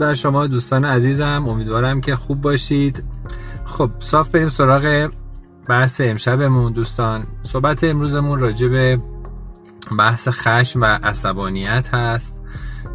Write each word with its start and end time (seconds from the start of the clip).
بر 0.00 0.14
شما 0.14 0.46
دوستان 0.46 0.84
عزیزم. 0.84 1.44
امیدوارم 1.48 2.00
که 2.00 2.16
خوب 2.16 2.40
باشید. 2.40 3.04
خب 3.64 3.90
صاف 3.98 4.30
بریم 4.30 4.48
سراغ 4.48 5.10
بحث 5.68 6.00
امشبمون 6.04 6.72
دوستان. 6.72 7.26
صحبت 7.42 7.84
امروزمون 7.84 8.38
راجع 8.38 8.68
به 8.68 9.00
بحث 9.98 10.28
خشم 10.28 10.80
و 10.80 10.84
عصبانیت 10.84 11.94
هست. 11.94 12.42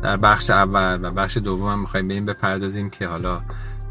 در 0.04 0.18
بخش 0.18 0.50
اول 0.50 1.00
و 1.02 1.12
بخش 1.12 1.38
دوم 1.38 1.70
هم 1.70 1.80
می‌خوایم 1.80 2.08
به 2.08 2.14
این 2.14 2.26
بپردازیم 2.26 2.90
که 2.90 3.08
حالا 3.08 3.42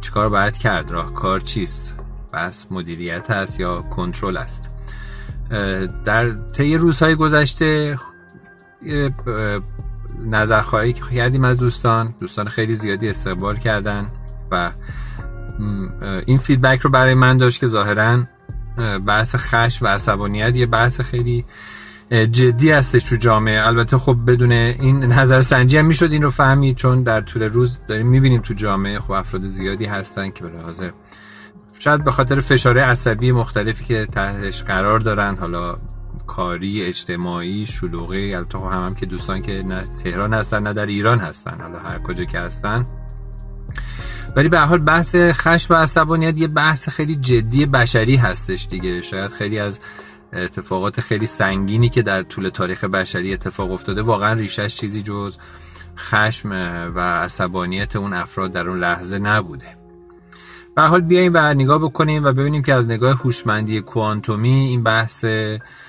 چیکار 0.01 0.29
باید 0.29 0.59
کرد 0.59 0.91
راهکار 0.91 1.41
چیست؟ 1.41 1.95
بحث 2.33 2.67
مدیریت 2.71 3.31
هست 3.31 3.61
یا 3.61 3.83
کنترل 3.83 4.37
است؟ 4.37 4.71
در 6.05 6.33
طی 6.33 6.77
روزهای 6.77 7.15
گذشته 7.15 7.99
نظرخواهی 10.27 10.93
که 10.93 11.03
کردیم 11.15 11.45
از 11.45 11.59
دوستان. 11.59 12.15
دوستان 12.21 12.49
خیلی 12.49 12.75
زیادی 12.75 13.09
استقبال 13.09 13.57
کردن 13.57 14.07
و 14.51 14.71
این 16.27 16.39
فیدبک 16.39 16.81
رو 16.81 16.91
برای 16.91 17.15
من 17.15 17.39
داشت 17.39 17.61
که 17.61 17.67
ظاهرا 17.67 18.25
بحث 19.07 19.35
خش 19.39 19.83
و 19.83 19.87
عصبانیت 19.87 20.57
یه 20.57 20.67
بحث 20.67 21.01
خیلی 21.01 21.45
جدی 22.11 22.71
هستش 22.71 23.03
تو 23.03 23.17
جامعه. 23.17 23.67
البته 23.67 23.99
خب 23.99 24.17
بدون 24.27 24.53
این 24.53 25.05
نظر 25.05 25.41
سنجی 25.41 25.79
هم 25.79 25.87
می‌شد 25.87 26.13
این 26.13 26.23
رو 26.23 26.31
فهمید 26.31 26.77
چون 26.77 27.03
در 27.03 27.21
طول 27.21 27.43
روز 27.43 27.79
داریم 27.89 28.07
می‌بینیم 28.07 28.41
تو 28.41 28.55
جامعه 28.55 29.01
خب 29.01 29.13
افراد 29.13 29.47
زیادی 29.47 29.85
هستن 29.85 30.31
که 30.31 30.45
به 30.45 30.51
لحاظ 30.51 30.85
شاید 31.79 32.05
به 32.05 32.11
خاطر 32.11 32.41
فشار 32.41 32.79
عصبی 32.79 33.33
مختلفی 33.33 33.85
که 33.85 34.07
تحتش 34.07 34.63
قرار 34.63 34.99
دارن 34.99 35.37
حالا 35.41 35.77
کاری 36.27 36.83
اجتماعی 36.83 37.67
شلوغی 37.67 38.35
البته 38.35 38.59
خب 38.59 38.65
هم, 38.65 38.87
هم 38.87 38.95
که 38.95 39.07
دوستان 39.07 39.43
که 39.43 39.53
نه 39.53 39.85
تهران 40.05 40.35
هستن 40.35 40.63
نه 40.63 40.73
در 40.73 40.87
ایران 40.87 41.19
هستن 41.19 41.61
حالا 41.61 41.79
هر 41.79 41.99
کجا 41.99 42.25
که 42.25 42.39
هستن. 42.39 42.87
ولی 44.37 44.49
به 44.49 44.59
حال 44.59 44.79
بحث 44.79 45.17
خشم 45.17 45.75
و 45.75 45.77
عصبانیت 45.77 46.39
یه 46.39 46.49
بحث 46.49 46.89
خیلی 46.89 47.17
جدی 47.17 47.67
بشری 47.67 48.17
هستش 48.17 48.67
دیگه. 48.71 49.01
شاید 49.01 49.31
خیلی 49.31 49.59
از 49.59 49.81
اتفاقات 50.33 51.01
خیلی 51.01 51.27
سنگینی 51.27 51.89
که 51.89 52.03
در 52.03 52.23
طول 52.23 52.49
تاریخ 52.49 52.85
بشری 52.85 53.33
اتفاق 53.33 53.73
افتاده 53.73 54.03
واقعا 54.03 54.33
ریشش 54.33 54.77
چیزی 54.77 55.03
جز 55.03 55.39
خشم 55.99 56.51
و 56.95 57.01
عصبانیت 57.01 57.97
اون 57.97 58.13
افراد 58.13 58.53
در 58.53 58.69
اون 58.69 58.79
لحظه 58.79 59.19
نبوده. 59.19 59.84
به 60.77 60.83
حال 60.83 61.01
بیایم 61.01 61.33
و 61.35 61.55
نگاه 61.55 61.79
بکنیم 61.79 62.25
و 62.25 62.33
ببینیم 62.33 62.63
که 62.63 62.75
از 62.75 62.89
نگاه 62.89 63.17
هوشمندی 63.17 63.81
کوانتومی 63.81 64.53
این 64.53 64.83
بحث 64.83 65.25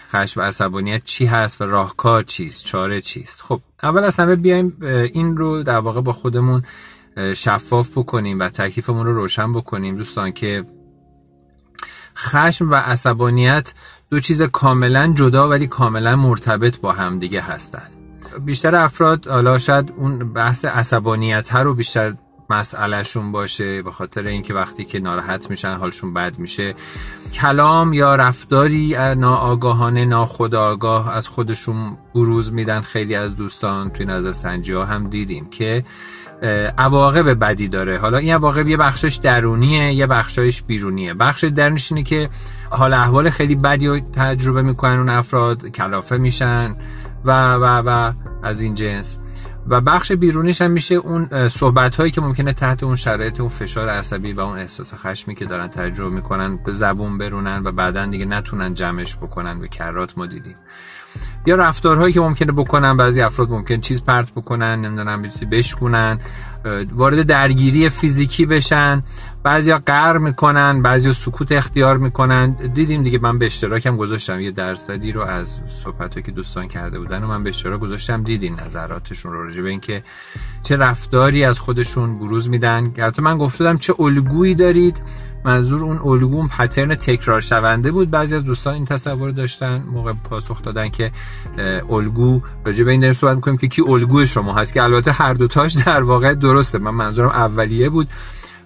خشم 0.09 0.39
و 0.39 0.44
عصبانیت 0.44 1.03
چی 1.03 1.25
هست 1.25 1.61
و 1.61 1.66
راهکار 1.66 2.23
چیست 2.23 2.66
چاره 2.66 3.02
چیست. 3.02 3.41
خب 3.41 3.61
اول 3.83 4.03
از 4.03 4.19
همه 4.19 4.36
بیایم 4.36 4.78
این 5.13 5.38
رو 5.38 5.63
در 5.63 5.78
واقع 5.78 6.02
با 6.02 6.11
خودمون 6.11 6.63
شفاف 7.36 7.97
بکنیم 7.97 8.39
و 8.39 8.50
تکلیفمون 8.50 9.06
رو 9.06 9.13
روشن 9.13 9.53
بکنیم. 9.53 9.95
دوستان 9.95 10.31
که 10.31 10.66
خشم 12.17 12.72
و 12.72 12.75
عصبانیت 12.75 13.73
دو 14.09 14.19
چیز 14.19 14.41
کاملا 14.41 15.13
جدا 15.13 15.50
ولی 15.50 15.67
کاملا 15.67 16.16
مرتبط 16.16 16.79
با 16.79 16.91
هم 16.91 17.19
دیگه 17.19 17.41
هستن. 17.41 17.88
بیشتر 18.46 18.75
افراد 18.75 19.28
حالا 19.28 19.57
شاید 19.57 19.94
اون 19.97 20.34
بحث 20.34 20.66
عصبانیت 20.66 21.56
رو 21.56 21.73
بیشتر 21.73 22.16
مسئلهشون 22.50 23.31
باشه 23.31 23.81
به 23.81 23.91
خاطر 23.91 24.28
اینکه 24.28 24.53
وقتی 24.53 24.85
که 24.85 25.00
ناراحت 25.00 25.50
میشن 25.50 25.73
حالشون 25.75 26.13
بد 26.13 26.39
میشه. 26.39 26.75
کلام 27.33 27.94
یا 27.94 28.16
رفتاری 28.16 28.95
ناآگاهانه 29.17 30.06
ناخودآگاه 30.06 31.11
از 31.13 31.28
خودشون 31.28 31.97
بروز 32.16 32.53
میدن. 32.53 32.81
خیلی 32.81 33.16
از 33.16 33.35
دوستان 33.35 33.89
توی 33.89 34.05
نظر 34.05 34.31
سنجی 34.31 34.73
ها 34.73 34.85
هم 34.85 35.09
دیدیم 35.09 35.50
که 35.50 35.85
عواقب 36.78 37.39
بدی 37.39 37.67
داره. 37.67 37.97
حالا 37.97 38.17
این 38.17 38.34
عواقب 38.34 38.67
یه 38.67 38.78
بخشش 38.78 39.16
درونیه 39.16 39.94
یه 39.94 40.07
بخشش 40.07 40.61
بیرونیه. 40.61 41.13
بخش 41.13 41.44
درونیش 41.44 41.91
اینه 41.91 42.03
که 42.03 42.29
حال 42.69 42.94
احوال 42.94 43.29
خیلی 43.29 43.55
بدی 43.55 43.88
رو 43.88 44.00
تجربه 44.00 44.61
می‌کنن 44.61 44.97
اون 44.97 45.09
افراد 45.09 45.67
کلافه 45.67 46.17
میشن 46.17 46.73
و 47.25 47.53
و 47.53 47.81
و 47.85 48.13
از 48.44 48.61
این 48.61 48.73
جنس. 48.73 49.17
و 49.68 49.81
بخش 49.81 50.12
بیرونیش 50.12 50.62
هم 50.62 50.72
میشه 50.72 50.96
اون 50.96 51.50
صحبت 51.50 51.96
هایی 51.96 52.12
که 52.12 52.22
ممکنه 52.22 52.53
تحت 52.53 52.84
اون 52.84 52.96
شرایط 52.96 53.40
اون 53.40 53.50
فشار 53.50 53.90
عصبی 53.90 54.34
و 54.34 54.40
اون 54.40 54.59
احساس 54.59 54.94
خشمی 54.94 55.36
که 55.36 55.46
دارن 55.46 55.68
تجربه 55.68 56.16
می‌کنن 56.16 56.58
به 56.58 56.72
زبون 56.72 57.18
برونن 57.18 57.62
و 57.66 57.72
بعدا 57.72 58.06
دیگه 58.06 58.26
نتونن 58.26 58.74
جمعش 58.74 59.18
بکنن 59.18 59.59
به 59.59 59.68
کرات 59.68 60.18
ما 60.18 60.26
دیدیم. 60.26 60.56
یا 61.45 61.56
رفتارهایی 61.56 62.13
که 62.13 62.22
ممکنه 62.22 62.51
بکنن 62.51 62.97
بعضی 62.97 63.22
افراد 63.22 63.50
ممکن 63.50 63.81
چیز 63.81 64.03
پرت 64.03 64.31
بکنن 64.31 64.81
نمی‌دونم 64.81 65.22
بیسی 65.22 65.45
بشکنن 65.45 66.19
وارد 66.95 67.23
درگیری 67.23 67.89
فیزیکی 67.89 68.45
بشن. 68.45 69.03
بعضیا 69.44 69.81
قهر 69.85 70.17
می‌کنن 70.17 70.81
بعضیا 70.81 71.11
سکوت 71.11 71.51
اختیار 71.51 71.97
می‌کنن. 71.97 72.51
دیدیم 72.51 73.03
دیگه 73.03 73.19
من 73.19 73.39
به 73.39 73.45
اشتراکم 73.45 73.97
گذاشتم. 73.97 74.39
یه 74.39 74.51
درصدی 74.51 75.11
رو 75.11 75.22
از 75.22 75.61
صحبتایی 75.84 76.23
که 76.23 76.31
دوستان 76.31 76.67
کرده 76.67 77.00
بودن 77.00 77.23
و 77.23 77.28
من 77.28 77.44
به 77.44 77.50
اشتراک 77.50 77.79
گذاشتم. 77.79 78.23
دیدین 78.23 78.55
نظراتشون 78.66 79.34
رو 79.34 79.44
راجع 79.44 79.61
به 79.61 79.69
اینکه 79.69 80.03
چه 80.63 80.75
رفتاری 80.75 81.44
از 81.44 81.59
خودشون 81.59 82.19
بروز 82.19 82.50
میدن. 82.50 82.94
البته 82.97 83.22
من 83.22 83.38
گفتم 83.38 83.78
چه 83.78 83.94
الگویی 84.00 84.55
دارید. 84.55 85.01
منظور 85.45 85.83
اون 85.83 85.97
الگو 85.97 86.35
اون 86.35 86.47
پترن 86.47 86.95
تکرار 86.95 87.41
شونده 87.41 87.91
بود. 87.91 88.11
بعضی 88.11 88.35
از 88.35 88.44
دوستان 88.44 88.73
این 88.73 88.85
تصور 88.85 89.31
داشتن 89.31 89.83
موقع 89.94 90.13
پاسخ 90.29 90.61
دادن 90.61 90.89
که 90.89 91.11
الگو 91.89 92.41
راجع 92.66 92.85
به 92.85 92.91
این 92.91 93.00
داریم 93.00 93.13
صحبت 93.13 93.35
می‌کنیم 93.35 93.57
که 93.57 93.67
کی 93.67 93.81
الگوی 93.88 94.28
شما 94.28 94.53
هست 94.53 94.73
که 94.73 94.84
البته 94.84 95.11
هر 95.11 95.34
دوتاش 95.34 95.73
در 95.73 96.01
واقع 96.01 96.34
درسته. 96.34 96.78
من 96.78 96.91
منظورم 96.91 97.29
اولیه 97.29 97.89
بود. 97.89 98.07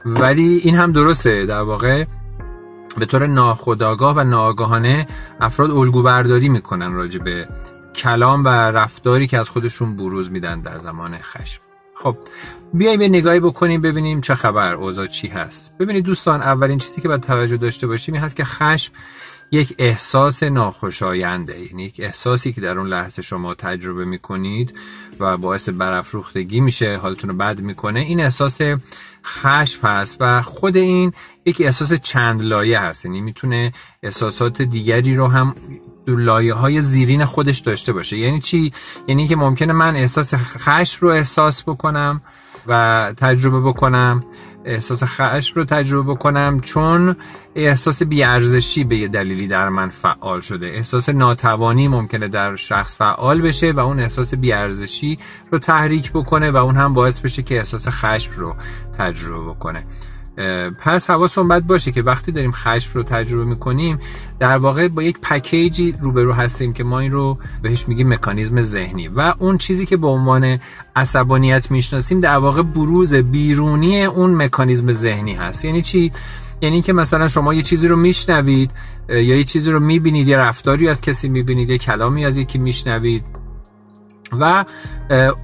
ولی 0.05 0.57
این 0.57 0.75
هم 0.75 0.91
درسته. 0.91 1.45
در 1.45 1.61
واقع 1.61 2.05
به 2.97 3.05
طور 3.05 3.27
ناخودآگاه 3.27 4.15
و 4.15 4.23
ناآگاهانه 4.23 5.07
افراد 5.41 5.71
الگو 5.71 6.03
برداری 6.03 6.49
می‌کنن 6.49 6.93
راجع 6.93 7.19
به 7.19 7.47
کلام 7.95 8.45
و 8.45 8.47
رفتاری 8.47 9.27
که 9.27 9.37
از 9.37 9.49
خودشون 9.49 9.95
بروز 9.95 10.31
میدن 10.31 10.61
در 10.61 10.79
زمان 10.79 11.17
خشم. 11.17 11.68
خب 12.03 12.17
بیایم 12.73 13.01
یه 13.01 13.07
نگاهی 13.07 13.39
بکنیم 13.39 13.81
ببینیم 13.81 14.21
چه 14.21 14.35
خبر 14.35 14.73
اوضاع 14.73 15.05
چی 15.05 15.27
هست. 15.27 15.77
ببینید 15.79 16.05
دوستان 16.05 16.41
اولین 16.41 16.77
چیزی 16.77 17.01
که 17.01 17.07
باید 17.07 17.21
توجه 17.21 17.57
داشته 17.57 17.87
باشیم 17.87 18.15
این 18.15 18.23
هست 18.23 18.35
که 18.35 18.43
خشم 18.43 18.93
یک 19.51 19.75
احساس 19.77 20.43
ناخوشاینده. 20.43 21.59
یعنی 21.59 21.83
یک 21.83 21.99
احساسی 21.99 22.53
که 22.53 22.61
در 22.61 22.79
اون 22.79 22.87
لحظه 22.87 23.21
شما 23.21 23.53
تجربه 23.53 24.05
می‌کنید 24.05 24.77
و 25.19 25.37
باعث 25.37 25.69
برافروختگی 25.69 26.61
میشه 26.61 26.97
حالتون 26.97 27.29
رو 27.29 27.35
بد 27.35 27.61
می‌کنه 27.61 27.99
این 27.99 28.21
احساس 28.21 28.61
خشم 29.25 29.87
هست 29.87 30.17
و 30.19 30.41
خود 30.41 30.77
این 30.77 31.13
یک 31.45 31.61
احساس 31.61 31.93
چند 31.93 32.41
لایه 32.41 32.79
هست. 32.79 33.05
یعنی 33.05 33.21
می‌تونه 33.21 33.73
احساسات 34.03 34.61
دیگری 34.61 35.15
رو 35.15 35.27
هم 35.27 35.55
دو 36.09 36.15
لایه 36.15 36.53
های 36.53 36.81
زیرین 36.81 37.25
خودش 37.25 37.59
داشته 37.59 37.93
باشه. 37.93 38.17
یعنی 38.17 38.39
چی؟ 38.39 38.71
یعنی 39.07 39.27
که 39.27 39.35
ممکنه 39.35 39.73
من 39.73 39.95
احساس 39.95 40.33
خشم 40.35 40.97
رو 41.01 41.09
احساس 41.09 41.63
بکنم 41.63 42.21
و 42.67 43.13
تجربه 43.17 43.59
بکنم. 43.59 44.23
احساس 44.65 45.03
خشم 45.03 45.55
رو 45.55 45.65
تجربه 45.65 46.13
بکنم 46.13 46.59
چون 46.59 47.15
احساس 47.55 48.03
بیارزشی 48.03 48.83
به 48.83 48.97
یه 48.97 49.07
دلیلی 49.07 49.47
در 49.47 49.69
من 49.69 49.89
فعال 49.89 50.41
شده. 50.41 50.67
احساس 50.67 51.09
ناتوانی 51.09 51.87
ممکنه 51.87 52.27
در 52.27 52.55
شخص 52.55 52.95
فعال 52.95 53.41
بشه 53.41 53.71
و 53.71 53.79
اون 53.79 53.99
احساس 53.99 54.33
بیارزشی 54.33 55.19
رو 55.51 55.59
تحریک 55.59 56.11
بکنه 56.11 56.51
و 56.51 56.57
اون 56.57 56.75
هم 56.75 56.93
باعث 56.93 57.19
بشه 57.19 57.43
که 57.43 57.57
احساس 57.57 57.87
خشم 57.89 58.31
رو 58.37 58.55
تجربه 58.97 59.49
بکنه. 59.49 59.83
پس 60.79 61.09
حواسون 61.09 61.47
باید 61.47 61.67
باشه 61.67 61.91
که 61.91 62.01
وقتی 62.01 62.31
داریم 62.31 62.51
خشم 62.51 62.91
رو 62.93 63.03
تجربه 63.03 63.45
می‌کنیم 63.45 63.99
در 64.39 64.57
واقع 64.57 64.87
با 64.87 65.03
یک 65.03 65.19
پکیجی 65.21 65.95
روبرو 66.01 66.33
هستیم 66.33 66.73
که 66.73 66.83
ما 66.83 66.99
این 66.99 67.11
رو 67.11 67.37
بهش 67.61 67.87
میگیم 67.87 68.13
مکانیزم 68.13 68.61
ذهنی. 68.61 69.07
و 69.07 69.33
اون 69.39 69.57
چیزی 69.57 69.85
که 69.85 69.97
به 69.97 70.07
عنوان 70.07 70.59
عصبانیت 70.95 71.71
می‌شناسیم 71.71 72.19
در 72.19 72.37
واقع 72.37 72.61
بروز 72.61 73.13
بیرونی 73.13 74.05
اون 74.05 74.35
مکانیزم 74.35 74.91
ذهنی 74.91 75.33
هست. 75.33 75.65
یعنی 75.65 75.81
چی؟ 75.81 76.11
یعنی 76.61 76.81
که 76.81 76.93
مثلا 76.93 77.27
شما 77.27 77.53
یه 77.53 77.61
چیزی 77.61 77.87
رو 77.87 77.95
میشنوید 77.95 78.71
یا 79.09 79.21
یه 79.21 79.43
چیزی 79.43 79.71
رو 79.71 79.79
می‌بینید 79.79 80.27
یه 80.27 80.37
رفتاری 80.37 80.89
از 80.89 81.01
کسی 81.01 81.29
می‌بینید 81.29 81.69
یه 81.69 81.77
کلامی 81.77 82.25
از 82.25 82.37
یکی 82.37 82.57
میشنوید 82.57 83.23
و 84.39 84.65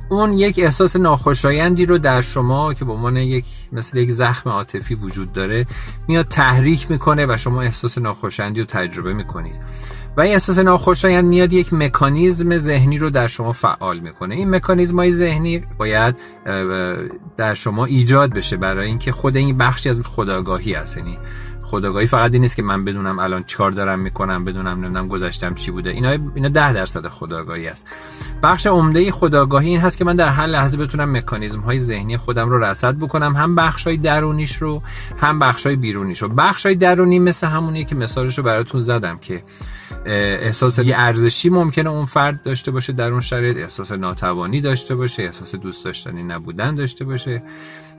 اون 0.09 0.33
یک 0.33 0.59
احساس 0.59 0.95
ناخوشایندی 0.95 1.85
رو 1.85 1.97
در 1.97 2.21
شما 2.21 2.73
که 2.73 2.85
به 2.85 2.91
عنوان 2.91 3.17
یک 3.17 3.45
مثل 3.71 3.97
یک 3.97 4.11
زخم 4.11 4.49
عاطفی 4.49 4.95
وجود 4.95 5.33
داره 5.33 5.65
میاد 6.07 6.27
تحریک 6.27 6.91
می‌کنه 6.91 7.25
و 7.25 7.37
شما 7.37 7.61
احساس 7.61 7.97
ناخوشایندی 7.97 8.59
رو 8.59 8.65
تجربه 8.65 9.13
می‌کنید. 9.13 9.55
و 10.17 10.21
این 10.21 10.33
احساس 10.33 10.59
ناخوشایند 10.59 11.25
میاد 11.25 11.53
یک 11.53 11.73
مکانیزم 11.73 12.57
ذهنی 12.57 12.97
رو 12.97 13.09
در 13.09 13.27
شما 13.27 13.51
فعال 13.51 13.99
می‌کنه. 13.99 14.35
این 14.35 14.49
مکانیزم 14.49 14.95
های 14.95 15.11
ذهنی 15.11 15.63
باید 15.77 16.15
در 17.37 17.53
شما 17.53 17.85
ایجاد 17.85 18.33
بشه 18.33 18.57
برای 18.57 18.87
اینکه 18.87 19.11
خود 19.11 19.35
این 19.35 19.57
بخشی 19.57 19.89
از 19.89 20.01
خداگاهی 20.01 20.73
هست. 20.73 20.97
یعنی 20.97 21.17
خداگاهی 21.65 22.05
فقط 22.05 22.33
این 22.33 22.41
نیست 22.41 22.55
که 22.55 22.63
من 22.63 22.85
بدونم 22.85 23.19
الان 23.19 23.43
چیکار 23.43 23.71
دارم 23.71 23.99
می‌کنم 23.99 24.45
بدونم 24.45 24.67
نمی‌دونم 24.67 25.07
گذشتم 25.07 25.53
چی 25.53 25.71
بوده. 25.71 25.89
اینا 25.89 26.09
اینا 26.35 26.49
10 26.49 26.73
درصد 26.73 27.07
خداگاهی 27.07 27.67
است. 27.67 27.87
بخش 28.43 28.67
عمده 28.67 29.11
خداگاهی 29.11 29.69
این 29.69 29.79
هست 29.79 29.97
که 29.97 30.05
من 30.05 30.15
در 30.15 30.27
هر 30.27 30.47
لحظه 30.47 30.77
بتونم 30.77 31.17
مکانیزم 31.17 31.59
های 31.59 31.79
ذهنی 31.79 32.17
خودم 32.17 32.49
رو 32.49 32.63
رصد 32.63 32.95
بکنم 32.95 33.35
هم 33.35 33.55
بخش 33.55 33.87
های 33.87 33.97
درونیش 33.97 34.55
رو 34.55 34.81
هم 35.17 35.39
بخش 35.39 35.65
های 35.65 35.75
بیرونیش 35.75 36.21
رو. 36.21 36.29
بخش 36.29 36.65
های 36.65 36.75
درونی 36.75 37.19
مثل 37.19 37.47
همونیه 37.47 37.85
که 37.85 37.95
مثالش 37.95 38.37
رو 38.37 38.43
براتون 38.43 38.81
زدم 38.81 39.17
که 39.17 39.43
احساس 40.05 40.79
یه 40.79 40.95
ارزشی 40.97 41.49
ممکنه 41.49 41.89
اون 41.89 42.05
فرد 42.05 42.43
داشته 42.43 42.71
باشه 42.71 42.93
در 42.93 43.11
اون 43.11 43.21
شرایط 43.21 43.57
احساس 43.57 43.91
ناتوانی 43.91 44.61
داشته 44.61 44.95
باشه 44.95 45.23
احساس 45.23 45.55
دوست 45.55 45.85
داشتنی 45.85 46.23
نبودن 46.23 46.75
داشته 46.75 47.05
باشه 47.05 47.43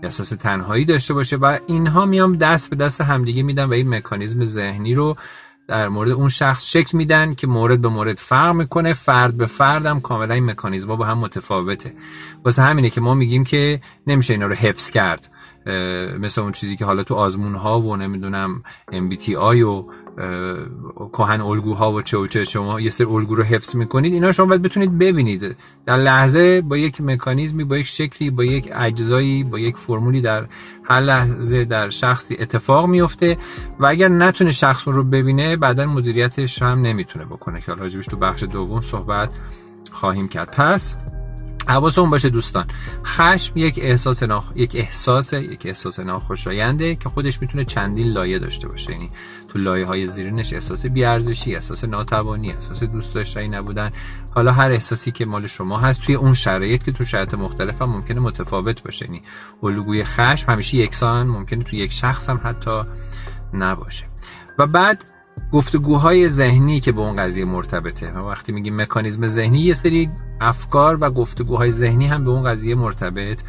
احساس 0.02 0.28
تنهایی 0.28 0.84
داشته 0.84 1.14
باشه 1.14 1.36
و 1.36 1.58
اینها 1.66 2.06
میام 2.06 2.36
دست 2.36 2.70
به 2.70 2.76
دست 2.76 3.00
همدیگه 3.00 3.42
میدن 3.42 3.64
و 3.64 3.72
این 3.72 3.88
مکانیزم 3.88 4.44
ذهنی 4.44 4.94
رو 4.94 5.16
در 5.68 5.88
مورد 5.88 6.10
اون 6.10 6.28
شخص 6.28 6.66
شکل 6.66 6.98
میدن 6.98 7.34
که 7.34 7.46
مورد 7.46 7.80
به 7.80 7.88
مورد 7.88 8.18
فرق 8.18 8.54
می‌کنه 8.54 8.92
فرد 8.92 9.36
به 9.36 9.46
فردم 9.46 10.00
کاملا 10.00 10.34
این 10.34 10.44
مکانیزم 10.44 10.96
با 10.96 11.04
هم 11.04 11.18
متفاوته. 11.18 11.92
واسه 12.44 12.62
همینه 12.62 12.90
که 12.90 13.00
ما 13.00 13.14
میگیم 13.14 13.44
که 13.44 13.80
نمیشه 14.06 14.34
اینا 14.34 14.46
رو 14.46 14.54
حفظ 14.54 14.90
کرد. 14.90 15.30
مثل 16.20 16.40
اون 16.40 16.52
چیزی 16.52 16.76
که 16.76 16.84
حالا 16.84 17.02
تو 17.02 17.14
آزمون 17.14 17.54
ها 17.54 17.80
و 17.80 17.96
نمی‌دونم 17.96 18.62
MBTI 18.92 19.62
و 19.62 19.84
کهن 21.12 21.40
الگوها 21.40 21.92
و 21.92 22.02
چه 22.02 22.18
و 22.18 22.26
چه 22.26 22.44
شما 22.44 22.80
یه 22.80 22.90
سر 22.90 23.04
الگو 23.04 23.34
رو 23.34 23.42
حفظ 23.42 23.76
می‌کنید 23.76 24.12
اینا 24.12 24.32
شما 24.32 24.46
باید 24.46 24.62
بتونید 24.62 24.98
ببینید. 24.98 25.56
در 25.86 25.96
لحظه 25.96 26.60
با 26.60 26.76
یک 26.76 27.00
مکانیزمی 27.00 27.64
با 27.64 27.78
یک 27.78 27.86
شکلی 27.86 28.30
با 28.30 28.44
یک 28.44 28.70
اجزایی 28.74 29.44
با 29.44 29.58
یک 29.58 29.76
فرمولی 29.76 30.20
در 30.20 30.46
هر 30.84 31.00
لحظه 31.00 31.64
در 31.64 31.90
شخصی 31.90 32.36
اتفاق 32.40 32.86
میفته 32.86 33.36
و 33.80 33.86
اگر 33.86 34.08
نتونه 34.08 34.50
شخص 34.50 34.88
رو 34.88 35.04
ببینه 35.04 35.56
بعدا 35.56 35.86
مدیریتش 35.86 36.62
هم 36.62 36.80
نمی‌تونه 36.80 37.24
بکنه. 37.24 37.60
که 37.60 37.72
حالا 37.72 37.88
تو 37.88 38.16
بخش 38.16 38.42
دوم 38.42 38.80
صحبت 38.80 39.30
خواهیم 39.92 40.28
کرد. 40.28 40.50
پس 40.50 40.94
حواستون 41.68 42.10
باشه 42.10 42.28
دوستان. 42.28 42.66
خشم 43.04 43.52
یک 43.56 43.78
احساس 43.82 44.22
ناخ... 44.22 44.44
یک 44.54 44.70
احساس 44.74 45.32
یک 45.32 45.62
احساس 45.66 46.00
ناخوشاینده 46.00 46.94
که 46.94 47.08
خودش 47.08 47.42
می‌تونه 47.42 47.64
چندین 47.64 48.12
لایه 48.12 48.38
داشته 48.38 48.68
باشه. 48.68 48.92
یعنی 48.92 49.10
تو 49.48 49.58
لایه 49.58 49.86
های 49.86 50.06
زیرینش 50.06 50.52
احساس 50.52 50.86
بیارزشی 50.86 51.54
احساس 51.54 51.84
ناتوانی 51.84 52.50
احساس 52.50 52.84
دوست 52.84 53.14
داشتنی 53.14 53.48
نبودن. 53.48 53.90
حالا 54.30 54.52
هر 54.52 54.70
احساسی 54.70 55.12
که 55.12 55.24
مال 55.24 55.46
شما 55.46 55.78
هست 55.78 56.00
توی 56.00 56.14
اون 56.14 56.34
شرایط 56.34 56.82
که 56.84 56.92
تو 56.92 57.04
شرایط 57.04 57.34
مختلف 57.34 57.82
هم 57.82 57.90
ممکنه 57.90 58.20
متفاوت 58.20 58.82
باشه. 58.82 59.06
یعنی 59.06 59.22
الگوی 59.62 60.04
خشم 60.04 60.52
همیشه 60.52 60.76
یکسان 60.76 61.26
ممکنه 61.26 61.64
تو 61.64 61.76
یک 61.76 61.92
شخص 61.92 62.30
هم 62.30 62.40
حتی 62.44 62.82
نباشه. 63.52 64.06
و 64.58 64.66
بعد 64.66 65.04
گفتگوهای 65.52 66.28
ذهنی 66.28 66.80
که 66.80 66.92
به 66.92 67.00
اون 67.00 67.16
قضیه 67.16 67.44
مرتبطه. 67.44 68.10
و 68.10 68.18
وقتی 68.18 68.52
میگیم 68.52 68.80
مکانیزم 68.80 69.26
ذهنی 69.28 69.58
یه 69.58 69.74
سری 69.74 70.10
افکار 70.40 70.98
و 71.00 71.10
گفتگوهای 71.10 71.72
ذهنی 71.72 72.06
هم 72.06 72.24
به 72.24 72.30
اون 72.30 72.44
قضیه 72.44 72.74
مرتبط 72.74 73.40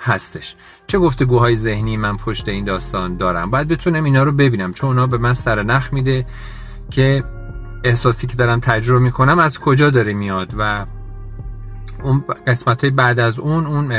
هستش. 0.00 0.56
چه 0.86 0.98
گفتگوهای 0.98 1.56
ذهنی 1.56 1.96
من 1.96 2.16
پشت 2.16 2.48
این 2.48 2.64
داستان 2.64 3.16
دارم؟ 3.16 3.50
باید 3.50 3.68
بتونم 3.68 4.04
اینا 4.04 4.22
رو 4.22 4.32
ببینم 4.32 4.72
چون 4.72 4.90
اونا 4.90 5.06
به 5.06 5.18
من 5.18 5.34
سر 5.34 5.62
نخ 5.62 5.92
میده 5.92 6.26
که 6.90 7.24
احساسی 7.84 8.26
که 8.26 8.36
دارم 8.36 8.60
تجربه 8.60 8.98
می‌کنم 8.98 9.38
از 9.38 9.58
کجا 9.58 9.90
داره 9.90 10.14
میاد 10.14 10.54
و 10.58 10.86
اون 12.02 12.24
قسمت 12.46 12.80
های 12.80 12.90
بعد 12.90 13.18
از 13.20 13.38
اون 13.38 13.66
اون 13.66 13.92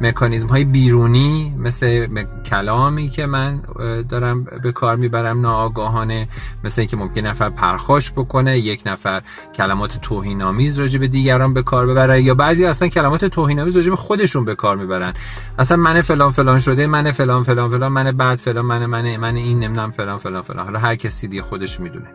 مکانیزم 0.00 0.48
های 0.48 0.64
بیرونی 0.64 1.54
مثل 1.58 2.06
کلامی 2.44 3.08
که 3.08 3.26
من 3.26 3.62
دارم 4.08 4.44
به 4.44 4.72
کار 4.72 4.96
می‌برم 4.96 5.40
ناآگاهانه 5.40 6.28
مثل 6.64 6.80
اینکه 6.80 6.96
ممکن 6.96 7.20
نفر 7.20 7.50
پرخاش 7.50 8.12
بکنه 8.12 8.58
یک 8.58 8.82
نفر 8.86 9.22
کلمات 9.54 10.00
توهین 10.02 10.42
آمیز 10.42 10.78
راجع 10.78 10.98
به 10.98 11.08
دیگران 11.08 11.54
به 11.54 11.62
کار 11.62 11.86
ببره 11.86 12.22
یا 12.22 12.34
بعضی 12.34 12.64
اصلا 12.64 12.88
کلمات 12.88 13.24
توهین 13.24 13.60
آمیز 13.60 13.76
راجع 13.76 13.90
به 13.90 13.96
خودشون 13.96 14.44
به 14.44 14.54
کار 14.54 14.76
می‌برن. 14.76 15.14
اصلا 15.58 15.76
من 15.76 16.00
فلان 16.00 16.30
فلان 16.30 16.58
شده 16.58 16.86
من 16.86 17.12
فلان 17.12 17.42
فلان 17.42 17.70
فلان 17.70 17.92
من 17.92 18.12
بعد 18.12 18.38
فلان 18.38 18.64
من 18.64 18.86
من 18.86 19.16
من 19.16 19.36
این 19.36 19.60
نمی‌دونم 19.60 19.90
فلان 19.90 20.18
فلان 20.18 20.42
فلان. 20.42 20.64
حالا 20.64 20.78
هر 20.78 20.94
کسی 20.94 21.28
دیگه 21.28 21.42
خودش 21.42 21.80
می‌دونه. 21.80 22.06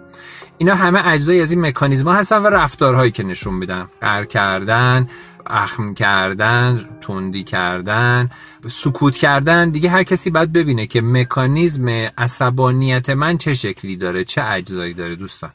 اینا 0.62 0.76
همه 0.76 1.08
اجزایی 1.08 1.42
از 1.42 1.52
این 1.52 1.62
مکانیزم 1.62 2.10
هستن 2.10 2.38
و 2.38 2.48
رفتارهایی 2.48 3.12
که 3.12 3.24
نشون 3.24 3.54
میدن. 3.54 3.88
قر 4.02 4.26
کردن 4.26 5.08
اخم 5.46 5.94
کردن 5.94 6.90
تندی 7.02 7.44
کردن 7.44 8.30
سکوت 8.68 9.18
کردن. 9.18 9.70
دیگه 9.70 9.90
هر 9.90 10.04
کسی 10.04 10.30
باید 10.30 10.54
ببینه 10.54 10.88
که 10.88 11.02
مکانیزم 11.02 11.90
عصبانیت 12.18 13.10
من 13.10 13.38
چه 13.38 13.54
شکلی 13.54 13.96
داره 13.96 14.24
چه 14.24 14.44
اجزایی 14.44 14.94
داره 14.94 15.16
دوستان. 15.16 15.52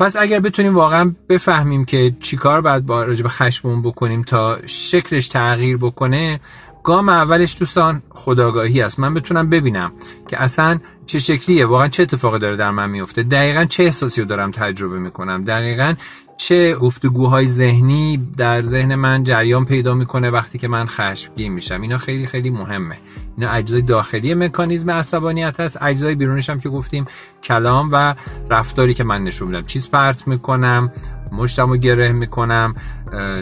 پس 0.00 0.16
اگر 0.16 0.40
بتونیم 0.40 0.74
واقعا 0.74 1.14
بفهمیم 1.28 1.84
که 1.84 2.16
چیکار 2.20 2.60
باید 2.60 2.86
با 2.86 3.04
راجب 3.04 3.28
خشممون 3.28 3.82
بکنیم 3.82 4.22
تا 4.22 4.58
شکلش 4.66 5.28
تغییر 5.28 5.76
بکنه 5.76 6.40
گام 6.84 7.08
اولش 7.08 7.56
دوستان 7.58 8.02
خداگاهی 8.10 8.82
است. 8.82 9.00
من 9.00 9.14
بتونم 9.14 9.50
ببینم 9.50 9.92
که 10.28 10.42
اصلا 10.42 10.80
چه 11.06 11.18
شکلیه 11.18 11.66
واقعا 11.66 11.88
چه 11.88 12.02
اتفاقی 12.02 12.38
داره 12.38 12.56
در 12.56 12.70
من 12.70 12.90
میفته. 12.90 13.22
دقیقا 13.22 13.64
چه 13.64 13.84
احساسی 13.84 14.20
رو 14.20 14.26
دارم 14.26 14.50
تجربه 14.50 14.98
می‌کنم. 14.98 15.44
دقیقا 15.44 15.94
چه 16.36 16.74
گفتگوهای 16.74 17.46
ذهنی 17.46 18.28
در 18.36 18.62
ذهن 18.62 18.94
من 18.94 19.24
جریان 19.24 19.64
پیدا 19.64 19.94
می‌کنه 19.94 20.30
وقتی 20.30 20.58
که 20.58 20.68
من 20.68 20.86
خشمگین 20.86 21.52
میشم. 21.52 21.80
اینا 21.80 21.98
خیلی 21.98 22.26
خیلی 22.26 22.50
مهمه. 22.50 22.96
اینا 23.36 23.50
اجزای 23.50 23.82
داخلی 23.82 24.34
مکانیزم 24.34 24.90
عصبانیت 24.90 25.60
هست 25.60 25.82
اجزای 25.82 26.14
بیرونش 26.14 26.50
هم 26.50 26.60
که 26.60 26.68
گفتیم 26.68 27.06
کلام 27.42 27.88
و 27.92 28.14
رفتاری 28.50 28.94
که 28.94 29.04
من 29.04 29.24
نشون 29.24 29.48
میدم. 29.48 29.66
چیز 29.66 29.90
پرت 29.90 30.28
می‌کنم 30.28 30.92
مشتمو 31.32 31.76
گره 31.76 32.12
می‌کنم 32.12 32.74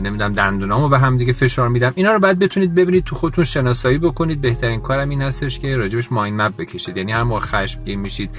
نمی‌دونم 0.03 0.33
دندونامو 0.33 0.89
به 0.89 0.99
هم 0.99 1.19
دیگه 1.19 1.33
فشار 1.33 1.69
میدم. 1.69 1.93
اینا 1.95 2.13
رو 2.13 2.19
باید 2.19 2.39
بتونید 2.39 2.75
ببینید 2.75 3.05
تو 3.05 3.17
خودتون 3.17 3.45
شناسایی 3.45 3.99
بکنید. 3.99 4.41
بهترین 4.41 4.81
کارم 4.81 5.09
این 5.09 5.23
هستش 5.23 5.59
که 5.59 5.77
راجبش 5.77 6.13
ماین 6.13 6.37
مپ 6.37 6.57
بکشید. 6.57 6.97
یعنی 6.97 7.13
هر 7.13 7.23
موقع 7.23 7.41
خشمگین 7.41 8.01
میشید 8.01 8.31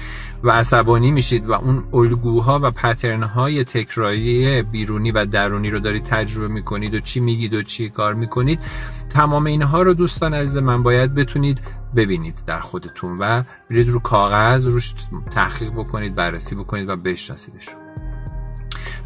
و 0.42 0.50
عصبانی 0.50 1.10
میشید 1.10 1.48
و 1.48 1.52
اون 1.52 1.82
الگوها 1.92 2.60
و 2.62 2.70
پترن 2.70 3.22
های 3.22 3.64
تکراری 3.64 4.62
بیرونی 4.62 5.10
و 5.10 5.26
درونی 5.26 5.70
رو 5.70 5.80
دارید 5.80 6.04
تجربه 6.04 6.48
می‌کنید 6.48 6.94
و 6.94 7.00
چی 7.00 7.20
میگید 7.20 7.54
و 7.54 7.62
چی 7.62 7.90
کار 7.90 8.14
می‌کنید 8.14 8.60
تمام 9.08 9.46
اینها 9.46 9.82
رو 9.82 9.94
دوستان 9.94 10.34
عزیز 10.34 10.56
من 10.56 10.82
باید 10.82 11.14
بتونید 11.14 11.60
ببینید 11.96 12.34
در 12.46 12.60
خودتون 12.60 13.18
و 13.18 13.42
برید 13.70 13.88
رو 13.88 13.98
کاغذ 13.98 14.66
روش 14.66 14.94
تحقیق 15.30 15.70
بکنید 15.70 16.14
بررسی 16.14 16.54
بکنید 16.54 16.88
و 16.88 16.96
بشناسیدشون. 16.96 17.89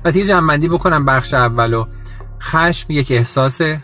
پس 0.04 0.16
یه 0.16 0.25
جنبندی 0.25 0.68
بکنم 0.68 1.04
بخش 1.04 1.34
اولو 1.34 1.87
خشم 2.42 2.92
یک 2.92 3.11
احساسه 3.11 3.80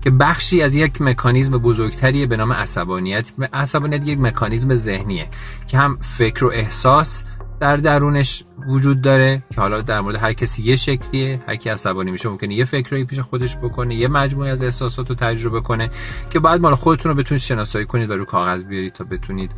که 0.00 0.10
بخشی 0.10 0.62
از 0.62 0.74
یک 0.74 1.02
مکانیزم 1.02 1.58
بزرگتریه 1.58 2.26
به 2.26 2.36
نام 2.36 2.52
عصبانیت. 2.52 3.32
عصبانیت 3.52 4.08
یک 4.08 4.18
مکانیزم 4.18 4.74
ذهنیه 4.74 5.26
که 5.68 5.78
هم 5.78 5.98
فکر 6.00 6.44
و 6.44 6.50
احساس 6.50 7.24
در 7.60 7.76
درونش 7.76 8.44
وجود 8.68 9.00
داره 9.00 9.42
که 9.54 9.60
حالا 9.60 9.80
در 9.80 10.00
مورد 10.00 10.16
هر 10.16 10.32
کسی 10.32 10.62
یه 10.62 10.76
شکلیه 10.76 11.42
هر 11.48 11.56
کی 11.56 11.70
عصبانی 11.70 12.10
میشه 12.10 12.28
ممکنه 12.28 12.54
یه 12.54 12.64
فکرایی 12.64 13.04
پیش 13.04 13.20
خودش 13.20 13.56
بکنه 13.56 13.94
یه 13.94 14.08
مجموعه 14.08 14.50
از 14.50 14.62
احساسات 14.62 15.08
رو 15.08 15.14
تجربه 15.14 15.60
کنه 15.60 15.90
که 16.30 16.40
بعد 16.40 16.60
مال 16.60 16.74
خودتون 16.74 17.12
رو 17.12 17.18
بتونید 17.18 17.42
شناسایی 17.42 17.86
کنید 17.86 18.10
و 18.10 18.16
رو 18.16 18.24
کاغذ 18.24 18.64
بیارید 18.64 18.92
تا 18.92 19.04
بتونید 19.04 19.52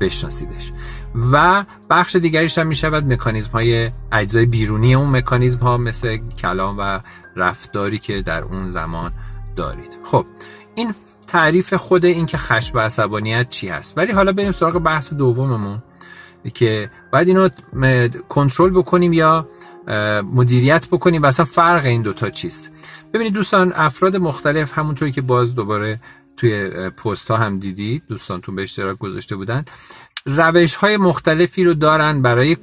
بشناسیدش. 0.00 0.72
و 1.32 1.64
بخش 1.90 2.16
دیگریش 2.16 2.58
هم 2.58 2.66
می‌شود 2.66 3.12
مکانیزم 3.12 3.50
های 3.50 3.90
اجزای 4.12 4.46
بیرونی 4.46 4.94
اون 4.94 5.10
مکانیزم 5.10 5.58
ها 5.58 5.76
مثل 5.76 6.16
کلام 6.16 6.78
و 6.78 7.00
رفتاری 7.36 7.98
که 7.98 8.22
در 8.22 8.42
اون 8.42 8.70
زمان 8.70 9.12
دارید. 9.56 9.90
خب 10.04 10.26
این 10.74 10.94
تعریف 11.26 11.74
خود 11.74 12.04
این 12.04 12.26
که 12.26 12.38
خشم 12.38 12.78
و 12.78 12.80
عصبانیت 12.80 13.50
چی 13.50 13.68
هست؟ 13.68 13.98
ولی 13.98 14.12
حالا 14.12 14.32
بریم 14.32 14.52
سراغ 14.52 14.78
بحث 14.78 15.12
دوممون. 15.12 15.82
که 16.54 16.90
باید 17.12 17.28
اینو 17.28 17.48
کنترل 18.28 18.70
بکنیم 18.70 19.12
یا 19.12 19.48
مدیریت 20.32 20.88
بکنیم 20.88 21.22
و 21.22 21.26
اصلا 21.26 21.44
فرق 21.44 21.84
این 21.84 22.02
دوتا 22.02 22.30
چیست. 22.30 22.72
ببینید 23.14 23.32
دوستان 23.32 23.72
افراد 23.76 24.16
مختلف 24.16 24.78
همونطوری 24.78 25.12
که 25.12 25.20
باز 25.20 25.54
دوباره 25.54 26.00
توی 26.36 26.70
پست 26.90 27.30
ها 27.30 27.36
هم 27.36 27.58
دیدید 27.58 28.02
دوستانتون 28.08 28.54
به 28.54 28.62
اشتراک 28.62 28.98
گذاشته 28.98 29.36
بودن 29.36 29.64
روش 30.26 30.76
های 30.76 30.96
مختلفی 30.96 31.64
رو 31.64 31.74
دارن 31.74 32.22
برای 32.22 32.56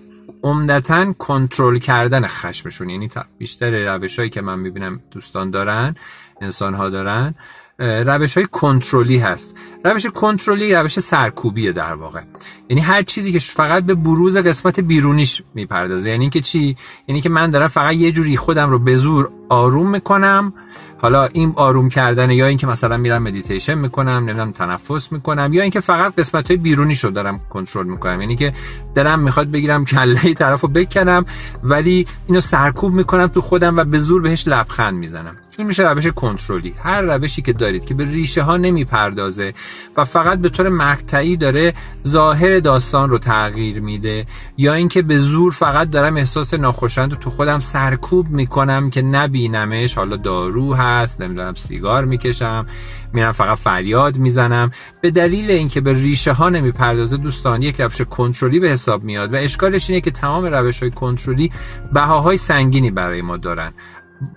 عمدتا 0.44 1.14
کنترل 1.14 1.78
کردن 1.78 2.28
خشمشون. 2.28 2.90
یعنی 2.90 3.10
بیشتر 3.38 3.96
روش 3.96 4.20
هایی 4.20 4.30
که 4.30 4.42
من 4.42 4.60
می‌بینم 4.60 5.00
دوستان 5.12 5.52
دارن 5.52 5.96
انسان 6.42 6.74
ها 6.74 6.90
دارن. 6.90 7.36
روش 7.84 8.38
های 8.38 8.48
کنترلی 8.52 9.18
هست. 9.18 9.56
روش 9.86 10.06
کنترلی 10.06 10.76
روش 10.76 11.00
سرکوبیه 11.00 11.72
در 11.72 11.94
واقع. 11.94 12.22
یعنی 12.70 12.82
هر 12.82 13.04
چیزی 13.04 13.32
که 13.32 13.40
فقط 13.40 13.84
به 13.84 13.96
بروز 13.96 14.38
قسمت 14.38 14.80
بیرونیش 14.80 15.42
می‌پردازه. 15.54 16.10
یعنی 16.10 16.30
که 16.30 16.42
چی؟ 16.42 16.76
یعنی 17.08 17.22
که 17.22 17.30
من 17.30 17.50
دارم 17.50 17.68
فقط 17.68 17.96
یه 17.96 18.12
جوری 18.12 18.38
خودم 18.38 18.70
رو 18.70 18.80
به 18.80 18.98
زور 18.98 19.30
آروم 19.50 19.90
می‌کنم. 19.90 20.54
حالا 21.02 21.26
این 21.26 21.54
آروم 21.56 21.90
کردن 21.90 22.32
یا 22.32 22.48
اینکه 22.48 22.68
مثلا 22.68 22.98
میرم 22.98 23.24
مدیتیشن 23.24 23.74
می‌کنم 23.74 24.12
نمی‌دونم 24.12 24.52
تنفس 24.52 25.12
می‌کنم 25.12 25.54
یا 25.54 25.62
اینکه 25.62 25.80
فقط 25.80 26.16
قسمت 26.16 26.48
های 26.48 26.58
بیرونی 26.58 26.96
شو 26.96 27.10
دارم 27.10 27.40
کنترل 27.50 27.88
می‌کنم. 27.88 28.22
یعنی 28.22 28.36
که 28.36 28.54
دلم 28.96 29.20
می‌خواد 29.20 29.52
بگیرم 29.52 29.86
کله 29.86 30.34
طرفو 30.34 30.68
بکنم 30.68 31.26
ولی 31.64 32.08
اینو 32.28 32.42
سرکوب 32.42 32.94
می‌کنم 32.94 33.28
تو 33.28 33.42
خودم 33.42 33.78
و 33.78 33.84
به 33.84 34.00
زور 34.00 34.22
بهش 34.22 34.48
لبخند 34.48 34.94
می‌زنم. 34.94 35.36
این 35.58 35.68
میشه 35.68 35.84
روش 35.84 36.08
کنترلی. 36.08 36.74
هر 36.84 37.02
روشی 37.02 37.42
که 37.42 37.54
دارید 37.54 37.86
که 37.86 37.94
به 37.94 38.06
ریشه 38.06 38.42
ها 38.42 38.58
نمی‌پردازه 38.58 39.54
و 39.98 40.04
فقط 40.04 40.40
به 40.40 40.50
طور 40.50 40.70
مقطعی 40.70 41.38
داره 41.38 41.74
ظاهر 42.08 42.60
داستان 42.60 43.10
رو 43.10 43.18
تغییر 43.18 43.80
میده 43.80 44.26
یا 44.58 44.74
اینکه 44.74 45.02
به 45.02 45.20
زور 45.20 45.52
فقط 45.52 45.90
دارم 45.90 46.18
احساس 46.18 46.54
ناخوشایند 46.54 47.12
رو 47.12 47.18
تو 47.18 47.30
خودم 47.30 47.60
سرکوب 47.60 48.30
می‌کنم 48.30 48.90
که 48.90 49.02
نبینمش 49.34 49.96
حالا 49.96 50.18
دارو 50.18 50.74
هست 50.74 51.22
نمی‌دونم 51.22 51.54
سیگار 51.54 52.06
می‌کشم 52.06 52.66
میرم 53.14 53.32
فقط 53.32 53.58
فریاد 53.58 54.18
می‌زنم. 54.18 54.72
به 55.02 55.12
دلیل 55.12 55.52
اینکه 55.52 55.82
به 55.82 55.94
ریشه 55.94 56.34
ها 56.34 56.50
نمی‌پردازه 56.50 57.18
دوستان 57.18 57.62
یک 57.62 57.82
روش 57.82 58.02
کنترلی 58.02 58.60
به 58.60 58.70
حساب 58.70 59.04
میاد 59.04 59.34
و 59.34 59.36
اشکالش 59.36 59.90
اینه 59.90 60.02
که 60.02 60.12
تمام 60.12 60.46
روش 60.46 60.80
های 60.80 60.92
کنترلی 60.92 61.52
بهاهای 61.94 62.38
سنگینی 62.38 62.92
برای 62.92 63.22
ما 63.22 63.38
دارن 63.38 63.74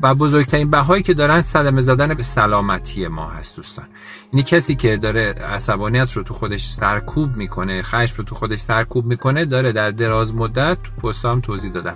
و 0.02 0.14
بزرگترین 0.14 0.70
بهایی 0.70 1.02
که 1.02 1.14
دارن 1.14 1.40
صدمه 1.40 1.80
زدن 1.80 2.14
به 2.14 2.22
سلامتی 2.22 3.08
ما 3.08 3.26
هست 3.26 3.56
دوستان. 3.56 3.86
یعنی 4.32 4.42
کسی 4.42 4.74
که 4.74 4.96
داره 4.96 5.32
عصبانیت 5.32 6.12
رو 6.12 6.22
تو 6.22 6.34
خودش 6.34 6.68
سرکوب 6.68 7.36
می‌کنه 7.36 7.82
خشم 7.82 8.14
رو 8.18 8.24
تو 8.24 8.34
خودش 8.34 8.58
سرکوب 8.58 9.06
می‌کنه 9.06 9.44
داره 9.44 9.72
در 9.72 9.90
دراز 9.90 10.34
مدت 10.34 10.78
تو 10.82 11.08
پستام 11.08 11.40
توضیح 11.40 11.72
دادم. 11.72 11.94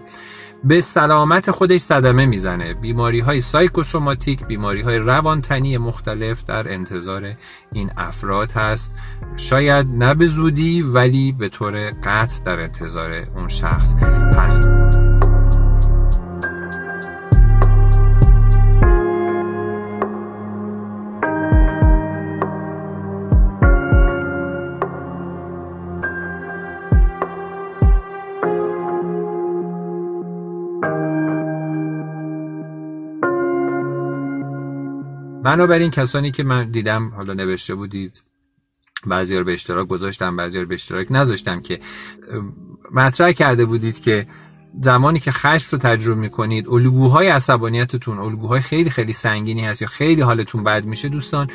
به 0.64 0.81
سلامت 0.81 1.50
خودش 1.50 1.81
صدمه 1.81 2.26
می‌زنه. 2.26 2.75
بیماری 2.75 3.21
های 3.21 3.40
سایکوسوماتیک 3.40 4.47
بیماری 4.47 4.81
های 4.81 4.99
روانتنی 4.99 5.79
مختلف 5.79 6.45
در 6.45 6.73
انتظار 6.73 7.31
این 7.73 7.90
افراد 7.97 8.50
هست. 8.50 8.95
شاید 9.37 9.87
نه 9.87 10.14
به 10.14 10.26
زودی 10.26 10.83
ولی 10.83 11.33
به 11.33 11.49
طور 11.49 11.90
قطع 12.05 12.45
در 12.45 12.61
انتظار 12.61 13.11
اون 13.35 13.49
شخص 13.49 13.95
هست. 14.35 14.69
بنابراین 35.50 35.90
کسانی 35.90 36.30
که 36.30 36.42
من 36.42 36.71
دیدم 36.71 37.12
حالا 37.16 37.35
نوشته 37.35 37.75
بودید 37.75 38.23
بعضی 39.07 39.37
رو 39.37 39.45
به 39.45 39.52
اشتراک 39.52 39.88
گذاشتم 39.88 40.37
بعضی 40.37 40.61
رو 40.61 40.66
به 40.66 40.75
اشتراک 40.75 41.07
نذاشتم 41.11 41.61
که 41.61 41.80
مطرح 42.92 43.33
کرده 43.33 43.64
بودید 43.64 44.00
که 44.00 44.26
زمانی 44.83 45.19
که 45.19 45.30
خشم 45.30 45.69
رو 45.73 45.78
تجربه 45.78 46.21
می‌کنید 46.21 46.69
الگوهای 46.69 47.28
عصبانیتتون 47.28 48.19
الگوهای 48.19 48.61
خیلی 48.61 48.90
خیلی 48.90 49.12
سنگینی 49.12 49.64
هست 49.64 49.83
یا 49.83 49.88
خیلی 49.88 50.21
حالتون 50.21 50.64
بد 50.64 50.85
میشه 50.85 51.09
دوستان 51.09 51.49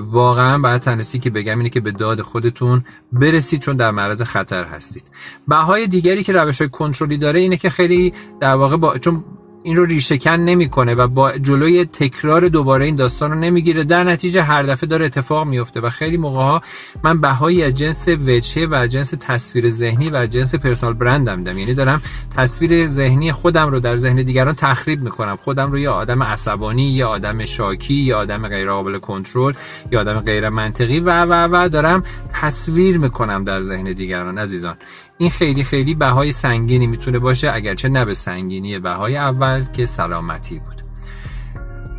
واقعا 0.00 0.58
باید 0.58 0.82
تنسی 0.82 1.18
که 1.18 1.30
بگم 1.30 1.58
اینه 1.58 1.70
که 1.70 1.80
به 1.80 1.92
داد 1.92 2.20
خودتون 2.20 2.84
برسید 3.12 3.60
چون 3.60 3.76
در 3.76 3.90
معرض 3.90 4.22
خطر 4.22 4.64
هستید. 4.64 5.04
بهای 5.48 5.86
دیگری 5.86 6.22
که 6.22 6.32
روش 6.32 6.58
های 6.60 6.68
کنترلی 6.68 7.18
داره 7.18 7.40
اینه 7.40 7.56
که 7.56 7.70
خیلی 7.70 8.12
در 8.40 8.54
واقع 8.54 8.76
با 8.76 8.98
چون 8.98 9.24
این 9.68 9.76
رو 9.76 9.84
ریشهکن 9.84 10.30
نمی‌کنه 10.30 10.94
و 10.94 11.08
با 11.08 11.32
جلوی 11.32 11.84
تکرار 11.84 12.48
دوباره 12.48 12.84
این 12.84 12.96
داستان 12.96 13.30
رو 13.30 13.38
نمی‌گیره. 13.38 13.84
در 13.84 14.04
نتیجه 14.04 14.42
هر 14.42 14.62
دفعه 14.62 14.88
داره 14.88 15.06
اتفاق 15.06 15.46
میفته 15.46 15.80
و 15.80 15.88
خیلی 15.90 16.16
موقع 16.16 16.36
ها 16.36 16.62
من 17.02 17.20
بهایی 17.20 17.62
از 17.62 17.74
جنس 17.74 18.08
وچه 18.08 18.66
و 18.70 18.86
جنس 18.86 19.14
تصویر 19.20 19.70
ذهنی 19.70 20.10
و 20.10 20.26
جنس 20.26 20.54
پرسونال 20.54 20.94
برندم 20.94 21.44
دم. 21.44 21.58
یعنی 21.58 21.74
دارم 21.74 22.02
تصویر 22.36 22.88
ذهنی 22.88 23.32
خودم 23.32 23.68
رو 23.68 23.80
در 23.80 23.96
ذهن 23.96 24.22
دیگران 24.22 24.54
تخریب 24.54 25.00
می‌کنم. 25.00 25.36
خودم 25.36 25.72
رو 25.72 25.78
یا 25.78 25.92
آدم 25.92 26.22
عصبانی 26.22 26.90
یا 26.90 27.08
آدم 27.08 27.44
شاکی 27.44 27.94
یا 27.94 28.18
آدم 28.18 28.48
غیر 28.48 28.70
قابل 28.70 28.98
کنترل 28.98 29.52
یا 29.92 30.00
آدم 30.00 30.20
غیر 30.20 30.48
منطقی 30.48 31.00
و 31.00 31.22
و 31.24 31.48
و 31.52 31.68
دارم 31.68 32.02
تصویر 32.32 32.98
می‌کنم 32.98 33.44
در 33.44 33.62
ذهن 33.62 33.92
دیگران 33.92 34.38
عزیزان. 34.38 34.76
این 35.18 35.30
خیلی 35.30 35.64
خیلی 35.64 35.94
بهای 35.94 36.32
سنگینی 36.32 36.86
می‌تونه 36.86 37.18
باشه 37.18 37.50
اگرچه 37.54 37.88
نه 37.88 38.04
به 38.04 38.14
سنگینی 38.14 38.78
بهای 38.78 39.16
اول 39.16 39.64
که 39.72 39.86
سلامتی 39.86 40.58
بود. 40.58 40.82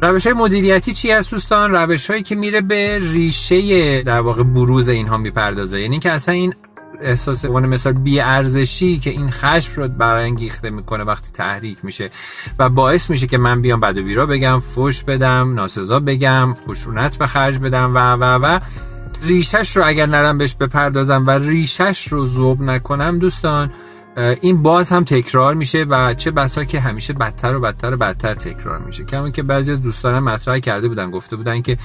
روش 0.01 0.27
های 0.27 0.33
مدیریتی 0.33 0.93
چی 0.93 1.11
هست 1.11 1.31
دوستان؟ 1.31 1.71
روش 1.71 2.09
هایی 2.09 2.23
که 2.23 2.35
میره 2.35 2.61
به 2.61 2.99
ریشه 3.01 4.01
در 4.01 4.21
واقع 4.21 4.43
بروز 4.43 4.89
اینها 4.89 5.17
می‌پردازه. 5.17 5.81
یعنی 5.81 5.99
که 5.99 6.11
اصلا 6.11 6.35
این 6.35 6.53
احساس 7.01 7.45
به 7.45 7.59
مثال 7.59 7.93
بی 7.93 8.19
ارزشی 8.19 8.99
که 8.99 9.09
این 9.09 9.29
خشم 9.31 9.81
رو 9.81 9.87
برانگیخته 9.87 10.69
می‌کنه 10.69 11.03
وقتی 11.03 11.31
تحریک 11.31 11.85
میشه 11.85 12.09
و 12.59 12.69
باعث 12.69 13.09
میشه 13.09 13.27
که 13.27 13.37
من 13.37 13.61
بیام 13.61 13.79
بد 13.79 13.97
و 13.97 14.03
بیرا 14.03 14.25
بگم 14.25 14.59
فوش 14.59 15.03
بدم 15.03 15.53
ناسزا 15.53 15.99
بگم 15.99 16.55
خشونت 16.67 17.17
به 17.17 17.27
خرج 17.27 17.59
بدم 17.59 17.95
و 17.95 17.97
و 17.97 18.23
و. 18.23 18.59
ریشش 19.21 19.77
رو 19.77 19.87
اگر 19.87 20.05
نرم 20.05 20.37
بهش 20.37 20.55
بپردازم 20.55 21.27
و 21.27 21.31
ریشش 21.31 22.07
رو 22.07 22.25
زوب 22.25 22.61
نکنم 22.61 23.19
دوستان 23.19 23.71
این 24.41 24.63
باز 24.63 24.89
هم 24.91 25.03
تکرار 25.03 25.53
میشه 25.53 25.83
و 25.83 26.13
چه 26.13 26.31
بسا 26.31 26.63
که 26.63 26.79
همیشه 26.79 27.13
بدتر 27.13 27.55
و 27.55 27.59
بدتر 27.59 27.93
و 27.93 27.97
بدتر 27.97 28.33
تکرار 28.33 28.79
میشه. 28.79 29.03
کما 29.03 29.29
که 29.29 29.43
بعضی 29.43 29.71
از 29.71 29.83
دوستانم 29.83 30.23
مطرح 30.23 30.59
کرده 30.59 30.87
بودن 30.87 31.11
گفته 31.11 31.35
بودن 31.35 31.61
که 31.61 31.77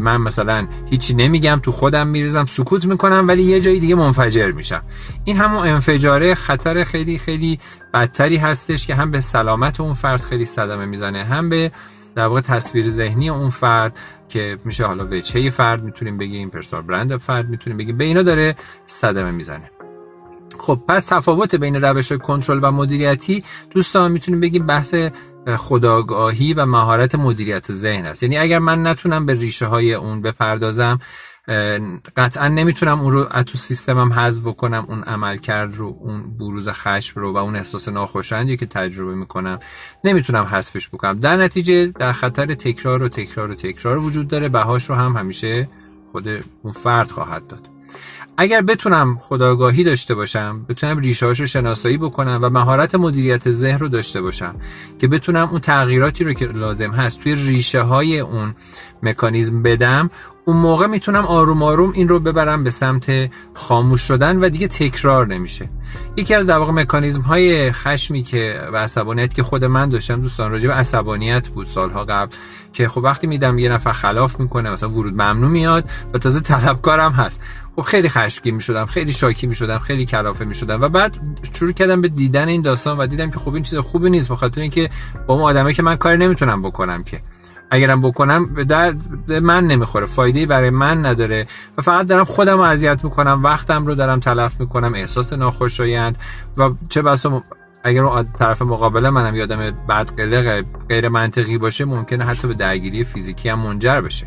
من 0.00 0.16
مثلا 0.16 0.66
هیچی 0.90 1.14
نمیگم 1.14 1.60
تو 1.62 1.72
خودم 1.72 2.06
میریزم 2.06 2.46
سکوت 2.46 2.84
می‌کنم 2.84 3.28
ولی 3.28 3.42
یه 3.42 3.60
جایی 3.60 3.80
دیگه 3.80 3.94
منفجر 3.94 4.50
میشم. 4.50 4.82
این 5.24 5.36
همون 5.36 5.66
انفجاره 5.66 6.34
خطر 6.34 6.84
خیلی 6.84 7.18
خیلی 7.18 7.58
بدتری 7.94 8.36
هستش 8.36 8.86
که 8.86 8.94
هم 8.94 9.10
به 9.10 9.20
سلامت 9.20 9.80
اون 9.80 9.94
فرد 9.94 10.20
خیلی 10.20 10.44
صدمه 10.44 10.84
می‌زنه 10.84 11.24
هم 11.24 11.48
به 11.48 11.72
در 12.14 12.26
واقع 12.26 12.40
تصویر 12.40 12.90
ذهنی 12.90 13.28
اون 13.28 13.50
فرد 13.50 13.98
که 14.28 14.58
میشه 14.64 14.86
حالا 14.86 15.06
وچه 15.06 15.50
فرد 15.50 15.82
می‌تونیم 15.82 16.18
بگیم 16.18 16.50
پرسونال 16.50 16.86
برند 16.86 17.16
فرد 17.16 17.48
می‌تونیم 17.48 17.76
بگیم 17.76 17.98
به 17.98 18.04
اینا 18.04 18.22
داره 18.22 18.56
صدمه 18.86 19.30
می‌زنه. 19.30 19.70
خب 20.58 20.80
پس 20.88 21.04
تفاوت 21.04 21.54
بین 21.54 21.76
روش 21.76 22.12
کنترل 22.12 22.60
و 22.62 22.70
مدیریتی 22.70 23.44
دوستان 23.70 24.12
می‌تونیم 24.12 24.40
بگیم 24.40 24.66
بحث 24.66 24.94
خداگاهی 25.56 26.54
و 26.54 26.66
مهارت 26.66 27.14
مدیریت 27.14 27.72
ذهن 27.72 28.06
است. 28.06 28.22
یعنی 28.22 28.38
اگر 28.38 28.58
من 28.58 28.86
نتونم 28.86 29.26
به 29.26 29.34
ریشه 29.34 29.66
های 29.66 29.94
اون 29.94 30.22
بپردازم 30.22 30.98
قطعا 32.16 32.48
نمی‌تونم 32.48 33.00
اون 33.00 33.12
رو 33.12 33.24
تو 33.24 33.58
سیستمم 33.58 34.12
حذف 34.12 34.42
کنم 34.56 34.84
اون 34.88 35.02
عمل 35.02 35.36
کرد 35.36 35.74
رو 35.74 35.96
اون 36.00 36.36
بروز 36.38 36.68
خشم 36.68 37.20
رو 37.20 37.32
و 37.32 37.36
اون 37.36 37.56
احساس 37.56 37.88
ناخوشایندی 37.88 38.56
که 38.56 38.66
تجربه 38.66 39.14
می‌کنم 39.14 39.58
نمی‌تونم 40.04 40.44
حذفش 40.44 40.88
بکنم. 40.88 41.20
در 41.20 41.36
نتیجه 41.36 41.86
در 41.86 42.12
خطر 42.12 42.54
تکرار 42.54 43.02
و 43.02 43.08
تکرار 43.08 43.50
و 43.50 43.54
تکرار 43.54 43.98
وجود 43.98 44.28
داره. 44.28 44.48
بهاش 44.48 44.90
رو 44.90 44.96
هم 44.96 45.16
همیشه 45.16 45.68
خود 46.12 46.28
اون 46.62 46.72
فرد 46.72 47.10
خواهد 47.10 47.46
داد. 47.46 47.68
اگر 48.36 48.62
بتونم 48.62 49.16
خداگاهی 49.16 49.84
داشته 49.84 50.14
باشم 50.14 50.66
بتونم 50.68 50.98
ریشه 50.98 51.26
رو 51.26 51.34
شناسایی 51.34 51.98
بکنم 51.98 52.38
و 52.42 52.50
مهارت 52.50 52.94
مدیریت 52.94 53.50
ذهن 53.52 53.78
رو 53.78 53.88
داشته 53.88 54.20
باشم 54.20 54.54
که 54.98 55.08
بتونم 55.08 55.48
اون 55.48 55.60
تغییراتی 55.60 56.24
رو 56.24 56.32
که 56.32 56.46
لازم 56.46 56.90
هست 56.90 57.22
توی 57.22 57.34
ریشه 57.34 57.82
های 57.82 58.20
اون 58.20 58.54
مکانیزم 59.02 59.62
بدم 59.62 60.10
اون 60.44 60.56
موقع 60.56 60.86
می‌تونم 60.86 61.26
آروم 61.26 61.62
آروم 61.62 61.92
این 61.92 62.08
رو 62.08 62.20
ببرم 62.20 62.64
به 62.64 62.70
سمت 62.70 63.30
خاموش 63.54 64.00
شدن 64.00 64.44
و 64.44 64.48
دیگه 64.48 64.68
تکرار 64.68 65.26
نمیشه. 65.26 65.70
یکی 66.16 66.34
از 66.34 66.50
واقع 66.50 66.72
مکانیزم 66.72 67.20
های 67.20 67.72
خشمی 67.72 68.22
که 68.22 68.60
و 68.72 68.76
عصبانیت 68.76 69.34
که 69.34 69.42
خود 69.42 69.64
من 69.64 69.88
داشتم 69.88 70.20
دوستان 70.20 70.50
راجع 70.50 70.68
به 70.68 70.74
عصبانیت 70.74 71.48
بود 71.48 71.66
سالها 71.66 72.04
قبل 72.04 72.32
که 72.72 72.88
خب 72.88 73.00
وقتی 73.04 73.26
میدم 73.26 73.58
یه 73.58 73.68
نفر 73.68 73.92
خلاف 73.92 74.40
می‌کنه 74.40 74.70
مثلا 74.70 74.90
ورود 74.90 75.12
ممنوع 75.12 75.50
میاد 75.50 75.90
و 76.14 76.18
تازه 76.18 76.40
طلبکارم 76.40 77.12
هست. 77.12 77.42
خب 77.76 77.82
خیلی 77.82 78.08
خشمگین 78.08 78.54
می‌شدم 78.54 78.84
خیلی 78.84 79.12
شاکی 79.12 79.46
می‌شدم 79.46 79.78
خیلی 79.78 80.06
کلافه 80.06 80.44
می‌شدم 80.44 80.80
و 80.80 80.88
بعد 80.88 81.18
شروع 81.52 81.72
کردم 81.72 82.00
به 82.00 82.08
دیدن 82.08 82.48
این 82.48 82.62
داستان 82.62 82.98
و 82.98 83.06
دیدم 83.06 83.30
که 83.30 83.38
خب 83.38 83.54
این 83.54 83.62
چیز 83.62 83.78
خوبی 83.78 84.10
نیست 84.10 84.28
بخاطر 84.28 84.60
اینکه 84.60 84.90
با 85.26 85.34
اون 85.34 85.42
آدمه 85.42 85.72
که 85.72 85.82
من 85.82 85.96
کاری 85.96 86.16
نمی‌تونم 86.16 86.62
بکنم 86.62 87.04
که. 87.04 87.20
اگرم 87.74 88.00
بکنم 88.00 88.54
به 88.54 88.64
درد 88.64 89.32
من 89.32 89.64
نمی‌خوره 89.66 90.06
فایده 90.06 90.46
برای 90.46 90.70
من 90.70 91.06
نداره 91.06 91.46
و 91.78 91.82
فقط 91.82 92.06
دارم 92.06 92.24
خودم 92.24 92.56
رو 92.56 92.62
اذیت 92.62 93.04
می‌کنم 93.04 93.40
وقتم 93.44 93.86
رو 93.86 93.94
دارم 93.94 94.20
تلف 94.20 94.60
می‌کنم 94.60 94.94
احساس 94.94 95.32
ناخوشایند 95.32 96.18
و 96.56 96.70
چه 96.88 97.02
بسا 97.02 97.42
اگر 97.84 98.02
اون 98.02 98.26
طرف 98.38 98.62
مقابله 98.62 99.10
منم 99.10 99.36
یادم 99.36 99.70
بعد 99.88 100.16
قلق 100.16 100.64
غیر 100.88 101.08
منطقی 101.08 101.58
باشه 101.58 101.84
ممکنه 101.84 102.24
حتی 102.24 102.48
به 102.48 102.54
درگیری 102.54 103.04
فیزیکی 103.04 103.48
هم 103.48 103.58
منجر 103.58 104.00
بشه. 104.00 104.26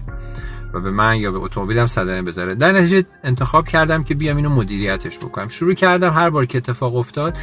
و 0.75 0.79
به 0.79 0.91
من 0.91 1.17
یا 1.17 1.31
به 1.31 1.37
اتومبیلم 1.37 1.87
صدمه 1.87 2.21
بذاره. 2.21 2.55
در 2.55 2.71
نتیجه 2.71 3.03
انتخاب 3.23 3.67
کردم 3.67 4.03
که 4.03 4.15
بیام 4.15 4.37
اینو 4.37 4.49
مدیریتش 4.49 5.17
بکنم. 5.17 5.47
شروع 5.47 5.73
کردم 5.73 6.09
هر 6.13 6.29
بار 6.29 6.45
که 6.45 6.57
اتفاق 6.57 6.95
افتاد 6.95 7.37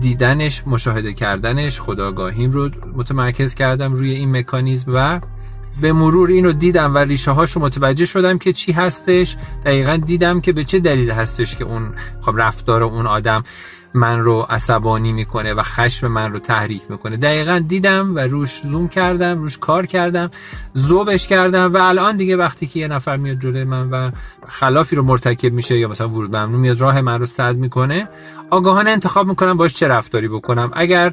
دیدنش 0.00 0.62
مشاهده 0.66 1.14
کردنش 1.14 1.80
خداگاهیم 1.80 2.50
رو 2.50 2.70
متمرکز 2.94 3.54
کردم 3.54 3.92
روی 3.92 4.10
این 4.10 4.36
مکانیزم 4.36 4.92
و 4.94 5.20
به 5.80 5.92
مرور 5.92 6.28
اینو 6.28 6.52
دیدم 6.52 6.94
و 6.94 6.98
ریشه 6.98 7.30
هاشو 7.30 7.60
متوجه 7.60 8.04
شدم 8.04 8.38
که 8.38 8.52
چی 8.52 8.72
هستش. 8.72 9.36
دقیقا 9.64 9.96
دیدم 9.96 10.40
که 10.40 10.52
به 10.52 10.64
چه 10.64 10.78
دلیل 10.78 11.10
هستش 11.10 11.56
که 11.56 11.64
اون 11.64 11.94
خب 12.20 12.32
رفتار 12.36 12.82
اون 12.82 13.06
آدم 13.06 13.42
من 13.94 14.20
رو 14.20 14.46
عصبانی 14.50 15.12
می‌کنه 15.12 15.54
و 15.54 15.62
خشم 15.62 16.06
من 16.06 16.32
رو 16.32 16.38
تحریک 16.38 16.82
می‌کنه. 16.88 17.16
دقیقا 17.16 17.64
دیدم 17.68 18.16
و 18.16 18.18
روش 18.18 18.60
زوم 18.62 18.88
کردم 18.88 19.38
روش 19.38 19.58
کار 19.58 19.86
کردم 19.86 20.30
زوبش 20.72 21.26
کردم 21.26 21.74
و 21.74 21.76
الان 21.76 22.16
دیگه 22.16 22.36
وقتی 22.36 22.66
که 22.66 22.80
یه 22.80 22.88
نفر 22.88 23.16
میاد 23.16 23.40
جلوی 23.40 23.64
من 23.64 23.90
و 23.90 24.10
خلافی 24.46 24.96
رو 24.96 25.02
مرتکب 25.02 25.52
میشه 25.52 25.78
یا 25.78 25.88
مثلا 25.88 26.08
ورود 26.08 26.36
ممنوع 26.36 26.60
میاد 26.60 26.80
راه 26.80 27.00
من 27.00 27.18
رو 27.18 27.26
صد 27.26 27.56
می‌کنه 27.56 28.08
آگاهانه 28.50 28.90
انتخاب 28.90 29.26
می‌کنم 29.26 29.56
باش 29.56 29.74
چه 29.74 29.88
رفتاری 29.88 30.28
بکنم. 30.28 30.70
اگر 30.74 31.12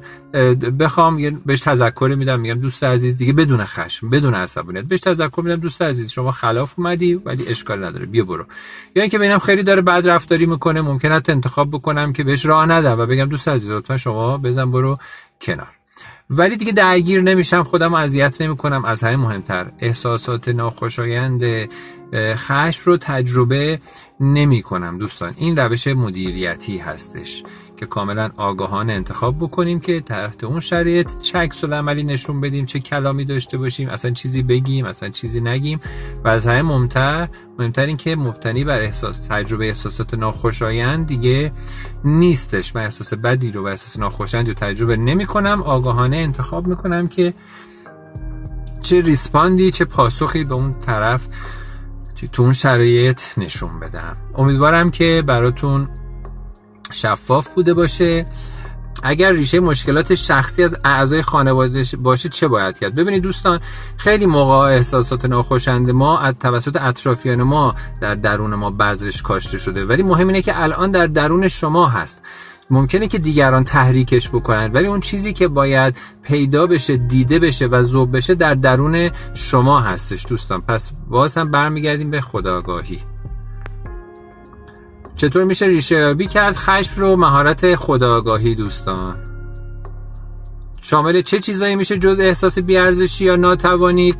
بخوام 0.79 1.41
بهش 1.45 1.59
تذکری 1.59 2.15
میدم 2.15 2.39
میگم 2.39 2.59
دوست 2.59 2.83
عزیز 2.83 3.17
دیگه 3.17 3.33
بدون 3.33 3.63
خشم 3.63 4.09
بدون 4.09 4.33
عصبانیت 4.33 4.85
بهش 4.85 4.99
تذکر 4.99 5.41
میدم 5.41 5.55
دوست 5.55 5.81
عزیز 5.81 6.11
شما 6.11 6.31
خلاف 6.31 6.73
اومدی 6.77 7.13
ولی 7.13 7.47
اشکال 7.47 7.83
نداره 7.83 8.05
بیا 8.05 8.23
برو. 8.23 8.45
یا 8.95 9.01
اینکه 9.01 9.17
ببینم 9.17 9.39
خیلی 9.39 9.63
داره 9.63 9.81
بد 9.81 10.09
رفتاری 10.09 10.45
می‌کنه 10.45 10.81
ممکنه 10.81 11.21
انتخاب 11.29 11.69
بکنم 11.69 12.13
که 12.13 12.23
بهش 12.23 12.45
راه 12.45 12.66
ندم 12.71 12.99
و 12.99 13.05
بگم 13.05 13.25
دوست 13.25 13.47
عزیز 13.47 13.69
لطفا 13.69 13.97
شما 13.97 14.37
بزن 14.37 14.71
برو 14.71 14.97
کنار. 15.41 15.67
ولی 16.29 16.57
دیگه 16.57 16.71
درگیر 16.71 17.21
نمیشم 17.21 17.63
خودم 17.63 17.93
اذیت 17.93 18.41
نمی‌کنم. 18.41 18.85
از 18.85 19.03
همه 19.03 19.15
مهمتر 19.15 19.71
احساسات 19.79 20.47
ناخوشایند 20.47 21.69
خشم 22.15 22.81
رو 22.85 22.97
تجربه 22.97 23.79
نمی 24.19 24.61
کنم 24.61 24.97
دوستان. 24.97 25.33
این 25.37 25.57
روش 25.57 25.87
مدیریتی 25.87 26.77
هستش. 26.77 27.43
که 27.77 27.85
کاملا 27.85 28.29
آگاهانه 28.37 28.93
انتخاب 28.93 29.37
بکنیم 29.37 29.79
که 29.79 30.01
تحت 30.01 30.43
اون 30.43 30.59
شرایط 30.59 31.19
چه 31.21 31.39
عکس 31.39 31.63
عملی 31.63 32.03
نشون 32.03 32.41
بدیم 32.41 32.65
چه 32.65 32.79
کلامی 32.79 33.25
داشته 33.25 33.57
باشیم 33.57 33.89
اصلا 33.89 34.11
چیزی 34.11 34.43
بگیم 34.43 34.85
اصلا 34.85 35.09
چیزی 35.09 35.41
نگیم. 35.41 35.79
و 36.23 36.27
از 36.27 36.47
همه 36.47 36.61
مهمتر 36.61 37.27
مهمتر 37.59 37.85
این 37.85 37.97
که 37.97 38.15
مبتنی 38.15 38.63
بر 38.63 38.81
احساس 38.81 39.27
تجربه 39.27 39.67
احساسات 39.67 40.13
ناخوشایند 40.13 41.07
دیگه 41.07 41.51
نیستش. 42.03 42.75
من 42.75 42.83
احساس 42.83 43.13
بدی 43.13 43.51
رو 43.51 43.63
و 43.63 43.67
احساس 43.67 43.99
ناخوشایند 43.99 44.47
رو 44.47 44.53
تجربه 44.53 44.97
نمی 44.97 45.25
کنم 45.25 45.61
آگاهانه 45.61 46.17
انتخاب 46.17 46.67
می‌کنم 46.67 47.07
که 47.07 47.33
چه 48.81 49.01
ریسپاندی 49.01 49.71
چه 49.71 49.85
پاسخی 49.85 50.43
به 50.43 50.53
اون 50.53 50.75
طرف 50.79 51.27
تو 52.31 52.43
اون 52.43 52.53
شرایط 52.53 53.21
نشون 53.37 53.79
بدم. 53.79 54.17
امیدوارم 54.35 54.91
که 54.91 55.23
براتون 55.27 55.89
شفاف 56.91 57.49
بوده 57.49 57.73
باشه. 57.73 58.25
اگر 59.03 59.31
ریشه 59.31 59.59
مشکلات 59.59 60.15
شخصی 60.15 60.63
از 60.63 60.77
اعضای 60.85 61.21
خانواده 61.21 61.83
باشه 61.99 62.29
چه 62.29 62.47
باید 62.47 62.79
کرد؟ 62.79 62.95
ببینید 62.95 63.23
دوستان 63.23 63.59
خیلی 63.97 64.25
موقع 64.25 64.55
احساسات 64.55 65.25
ناخوشند 65.25 65.89
ما 65.89 66.19
از 66.19 66.35
توسط 66.39 66.77
اطرافیان 66.81 67.43
ما 67.43 67.75
در 68.01 68.15
درون 68.15 68.55
ما 68.55 68.71
بذرش 68.71 69.21
کاشته 69.21 69.57
شده. 69.57 69.85
ولی 69.85 70.03
مهم 70.03 70.27
اینه 70.27 70.41
که 70.41 70.63
الان 70.63 70.91
در 70.91 71.07
درون 71.07 71.47
شما 71.47 71.87
هست. 71.87 72.21
ممکنه 72.69 73.07
که 73.07 73.17
دیگران 73.17 73.63
تحریکش 73.63 74.29
بکنن 74.29 74.71
ولی 74.71 74.87
اون 74.87 74.99
چیزی 74.99 75.33
که 75.33 75.47
باید 75.47 75.97
پیدا 76.23 76.67
بشه 76.67 76.97
دیده 76.97 77.39
بشه 77.39 77.67
و 77.67 77.81
ذوب 77.81 78.17
بشه 78.17 78.35
در 78.35 78.53
درون 78.53 79.09
شما 79.33 79.79
هستش 79.79 80.25
دوستان. 80.29 80.61
پس 80.61 80.93
باز 81.09 81.37
هم 81.37 81.51
برمیگردیم 81.51 82.11
به 82.11 82.21
خداگاهی. 82.21 82.99
چطور 85.17 85.43
میشه 85.43 85.65
ریشه 85.65 85.95
یابی 85.95 86.27
کرد؟ 86.27 86.55
خشم 86.55 87.01
رو 87.01 87.15
مهارت 87.15 87.75
خداگاهی 87.75 88.55
دوستان. 88.55 89.15
شامل 90.81 91.21
چه 91.21 91.39
چیزایی 91.39 91.75
میشه 91.75 91.97
جز 91.97 92.19
احساس 92.19 92.59
بیارزشی 92.59 93.25
یا 93.25 93.35
ناتوانی؟ 93.35 94.15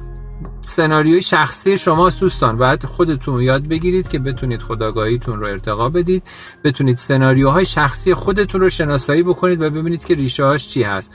سناریوی 0.61 1.21
شخصی 1.21 1.77
شماست 1.77 2.19
دوستان. 2.19 2.57
باید 2.57 2.85
خودتون 2.85 3.41
یاد 3.41 3.67
بگیرید 3.67 4.07
که 4.09 4.19
بتونید 4.19 4.61
خداگاهیتون 4.61 5.39
رو 5.39 5.47
ارتقا 5.47 5.89
بدید. 5.89 6.23
بتونید 6.63 6.97
سناریوهای 6.97 7.65
شخصی 7.65 8.13
خودتون 8.13 8.61
رو 8.61 8.69
شناسایی 8.69 9.23
بکنید 9.23 9.61
و 9.61 9.69
ببینید 9.69 10.05
که 10.05 10.15
ریشه 10.15 10.45
هاش 10.45 10.69
چی 10.69 10.83
هست. 10.83 11.13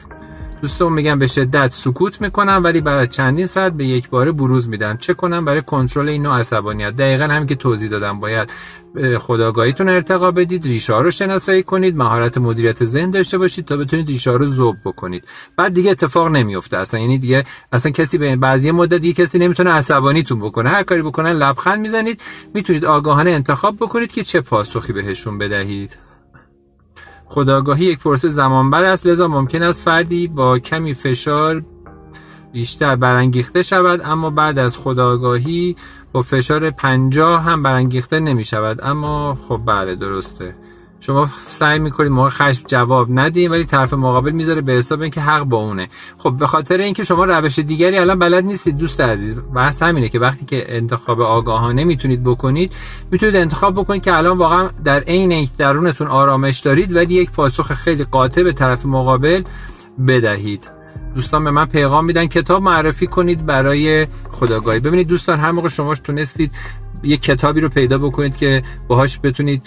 دوستان 0.62 0.92
میگن 0.92 1.18
به 1.18 1.26
شدت 1.26 1.72
سکوت 1.72 2.20
می‌کنم 2.20 2.60
ولی 2.64 2.80
بعد 2.80 3.10
چندین 3.10 3.46
ساعت 3.46 3.72
به 3.72 3.86
یک 3.86 4.10
باره 4.10 4.32
بروز 4.32 4.68
میدم. 4.68 4.96
چه 4.96 5.14
کنم؟ 5.14 5.44
برای 5.44 5.62
کنترل 5.62 6.08
این 6.08 6.22
نوع 6.22 6.38
عصبانیت. 6.38 6.96
دقیقا 6.96 7.24
هم 7.24 7.46
که 7.46 7.54
توضیح 7.54 7.90
دادم. 7.90 8.20
باید 8.20 8.52
خداگاهیتون 9.18 9.88
ارتقا 9.88 10.30
بدید 10.30 10.64
ریشه 10.64 10.98
رو 10.98 11.10
شناسایی 11.10 11.62
کنید 11.62 11.96
مهارت 11.96 12.38
مدیریت 12.38 12.84
ذهن 12.84 13.10
داشته 13.10 13.38
باشید 13.38 13.64
تا 13.64 13.76
بتونید 13.76 14.08
ریشه 14.08 14.30
رو 14.30 14.46
ذوب 14.46 14.76
بکنید. 14.84 15.24
بعد 15.56 15.74
دیگه 15.74 15.90
اتفاق 15.90 16.28
نمیفته 16.28 16.76
اصلا 16.76 17.00
یعنی 17.00 17.18
دیگه 17.18 17.44
اصلا 17.72 17.92
کسی 17.92 18.18
به 18.18 18.36
بعضی 18.36 18.70
مدت 18.70 19.00
دیگه 19.00 19.24
کسی 19.24 19.38
نمی‌تونه 19.38 19.70
عصبانیتون 19.70 20.40
بکنه. 20.40 20.70
هر 20.70 20.82
کاری 20.82 21.02
بکنن 21.02 21.32
لبخند 21.32 21.80
می‌زنید. 21.80 22.20
می‌تونید 22.54 22.84
آگاهانه 22.84 23.30
انتخاب 23.30 23.76
بکنید 23.76 24.12
که 24.12 24.24
چه 24.24 24.40
پاسخی 24.40 24.92
بهشون 24.92 25.38
بدهید. 25.38 25.96
خداگاهی 27.32 27.84
یک 27.84 27.98
پروسه 27.98 28.28
زمانبر 28.28 28.84
است. 28.84 29.06
لذا 29.06 29.28
ممکن 29.28 29.62
است 29.62 29.82
فردی 29.82 30.28
با 30.28 30.58
کمی 30.58 30.94
فشار 30.94 31.62
بیشتر 32.52 32.96
برانگیخته 32.96 33.62
شود 33.62 34.00
اما 34.04 34.30
بعد 34.30 34.58
از 34.58 34.78
خداگاهی 34.78 35.76
با 36.12 36.22
فشار 36.22 36.70
پنجاه 36.70 37.42
هم 37.42 37.62
برانگیخته 37.62 38.20
نمی 38.20 38.44
شود. 38.44 38.78
اما 38.82 39.34
خب 39.48 39.60
بله 39.66 39.96
درسته. 39.96 40.54
شما 41.02 41.28
سعی 41.48 41.78
می‌کنید 41.78 42.12
موقع 42.12 42.28
خشم 42.28 42.64
جواب 42.66 43.06
ندید 43.10 43.50
ولی 43.50 43.64
طرف 43.64 43.94
مقابل 43.94 44.30
می‌ذاره 44.30 44.60
به 44.60 44.72
حساب 44.72 45.00
اینکه 45.00 45.20
حق 45.20 45.44
با 45.44 45.56
اونه. 45.56 45.88
خب 46.18 46.36
به 46.38 46.46
خاطر 46.46 46.76
اینکه 46.76 47.04
شما 47.04 47.24
روش 47.24 47.58
دیگری 47.58 47.98
الان 47.98 48.18
بلد 48.18 48.44
نیستید 48.44 48.76
دوست 48.76 49.00
عزیز 49.00 49.36
بحث 49.54 49.82
همینه 49.82 50.08
که 50.08 50.18
وقتی 50.18 50.44
که 50.44 50.76
انتخاب 50.76 51.20
آگاهانه 51.20 51.84
می‌تونید 51.84 52.24
بکنید 52.24 52.72
می‌تونید 53.10 53.36
انتخاب 53.36 53.74
بکنید 53.74 54.02
که 54.02 54.16
الان 54.16 54.38
واقعا 54.38 54.68
در 54.84 55.00
عین 55.00 55.48
درونتون 55.58 56.06
آرامش 56.06 56.58
دارید 56.58 56.96
ولی 56.96 57.14
یک 57.14 57.30
پاسخ 57.30 57.72
خیلی 57.72 58.04
قاطع 58.04 58.42
به 58.42 58.52
طرف 58.52 58.86
مقابل 58.86 59.42
بدهید. 60.06 60.70
دوستان 61.14 61.44
به 61.44 61.50
من 61.50 61.66
پیغام 61.66 62.04
میدن 62.04 62.26
کتاب 62.26 62.62
معرفی 62.62 63.06
کنید 63.06 63.46
برای 63.46 64.06
خداگاهی. 64.30 64.80
ببینید 64.80 65.08
دوستان 65.08 65.38
هر 65.38 65.50
موقع 65.50 65.68
شما 65.68 65.94
تونستید 65.94 66.52
یه 67.02 67.16
کتابی 67.16 67.60
رو 67.60 67.68
پیدا 67.68 67.98
بکنید 67.98 68.36
که 68.36 68.62
باهاش 68.88 69.20
بتونید 69.22 69.62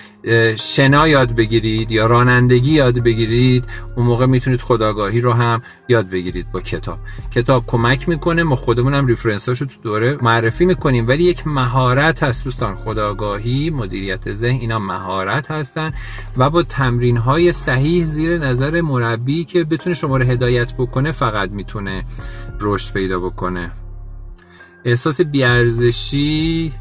شنا 0.57 1.07
یاد 1.07 1.35
بگیرید 1.35 1.91
یا 1.91 2.05
رانندگی 2.05 2.71
یاد 2.71 2.99
بگیرید. 2.99 3.65
اون 3.95 4.05
موقع 4.05 4.25
می‌تونید 4.25 4.61
خداگاهی 4.61 5.21
رو 5.21 5.33
هم 5.33 5.61
یاد 5.89 6.09
بگیرید 6.09 6.51
با 6.51 6.61
کتاب. 6.61 6.99
کتاب 7.31 7.63
کمک 7.67 8.09
می‌کنه 8.09 8.43
ما 8.43 8.55
خودمون 8.55 8.93
هم 8.93 9.07
ریفرنساشو 9.07 9.65
تو 9.65 9.81
دوره 9.83 10.17
معرفی 10.21 10.65
می‌کنیم. 10.65 11.07
ولی 11.07 11.23
یک 11.23 11.47
مهارت 11.47 12.23
هست 12.23 12.43
دوستان 12.43 12.75
خداگاهی 12.75 13.69
مدیریت 13.69 14.33
ذهن 14.33 14.59
اینا 14.59 14.79
مهارت 14.79 15.51
هستن 15.51 15.91
و 16.37 16.49
با 16.49 16.63
تمرین 16.63 17.17
های 17.17 17.51
صحیح 17.51 18.05
زیر 18.05 18.37
نظر 18.37 18.81
مربی 18.81 19.43
که 19.45 19.63
بتونه 19.63 19.95
شما 19.95 20.17
رو 20.17 20.25
هدایت 20.25 20.73
بکنه 20.73 21.11
فقط 21.11 21.49
می‌تونه 21.49 22.03
رشد 22.61 22.93
پیدا 22.93 23.19
بکنه. 23.19 23.71
احساس 24.85 25.21
بیارزشی 25.21 26.73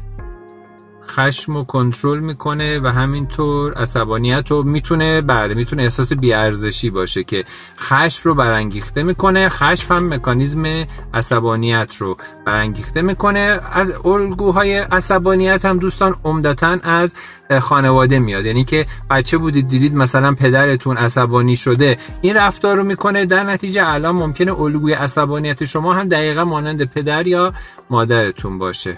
خشم 1.07 1.55
و 1.55 1.63
کنترل 1.63 2.19
می‌کنه 2.19 2.79
و 2.79 2.87
همینطور 2.87 3.73
عصبانیت 3.73 4.51
رو 4.51 4.63
می‌تونه 4.63 5.21
بله 5.21 5.53
می‌تونه 5.53 5.83
احساس 5.83 6.13
بیارزشی 6.13 6.89
باشه 6.89 7.23
که 7.23 7.43
خشم 7.79 8.29
رو 8.29 8.35
برانگیخته 8.35 9.03
می‌کنه. 9.03 9.49
خشم 9.49 9.95
هم 9.95 10.13
مکانیزم 10.13 10.85
عصبانیت 11.13 11.95
رو 11.99 12.17
برانگیخته 12.45 13.01
می‌کنه. 13.01 13.59
از 13.73 13.93
الگوهای 14.05 14.77
عصبانیت 14.77 15.65
هم 15.65 15.77
دوستان 15.77 16.15
عمدتا 16.23 16.77
از 16.83 17.15
خانواده 17.59 18.19
میاد. 18.19 18.45
یعنی 18.45 18.63
که 18.63 18.85
بچه 19.09 19.37
بودید 19.37 19.67
دیدید 19.67 19.95
مثلا 19.95 20.33
پدرتون 20.33 20.97
عصبانی 20.97 21.55
شده. 21.55 21.97
این 22.21 22.35
رفتار 22.35 22.77
رو 22.77 22.83
می‌کنه. 22.83 23.25
در 23.25 23.43
نتیجه 23.43 23.89
الان 23.89 24.15
ممکنه 24.15 24.61
الگوی 24.61 24.93
عصبانیت 24.93 25.63
شما 25.65 25.93
هم 25.93 26.09
دقیقا 26.09 26.45
مانند 26.45 26.83
پدر 26.83 27.27
یا 27.27 27.53
مادرتون 27.89 28.57
باشه. 28.57 28.97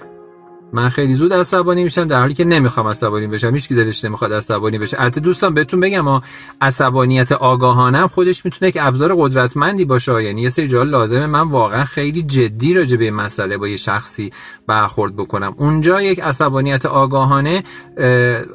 من 0.73 0.89
خیلی 0.89 1.13
زود 1.13 1.33
عصبانی 1.33 1.83
میشم 1.83 2.07
در 2.07 2.19
حالی 2.19 2.33
که 2.33 2.45
نمی‌خوام 2.45 2.87
عصبانی 2.87 3.27
بشم. 3.27 3.53
هیچ 3.53 3.69
دلش 3.69 4.05
نمی‌خواد 4.05 4.33
عصبانی 4.33 4.77
بشه. 4.77 5.01
البته 5.01 5.19
دوستان 5.19 5.53
بهتون 5.53 5.79
بگم 5.79 6.01
ما 6.01 6.23
عصبانیت 6.61 7.31
آگاهانه 7.31 8.07
خودش 8.07 8.45
می‌تونه 8.45 8.69
یک 8.69 8.77
ابزار 8.81 9.15
قدرتمندی 9.17 9.85
باشه. 9.85 10.23
یعنی 10.23 10.41
یه 10.41 10.49
سری 10.49 10.67
جا 10.67 10.83
لازمه 10.83 11.25
من 11.25 11.41
واقعا 11.41 11.83
خیلی 11.83 12.23
جدی 12.23 12.73
راجع 12.73 12.97
به 12.97 13.11
مسئله 13.11 13.57
با 13.57 13.67
یه 13.67 13.77
شخصی 13.77 14.31
برخورد 14.67 15.15
بکنم. 15.15 15.53
اونجا 15.57 16.01
یک 16.01 16.19
عصبانیت 16.19 16.85
آگاهانه 16.85 17.63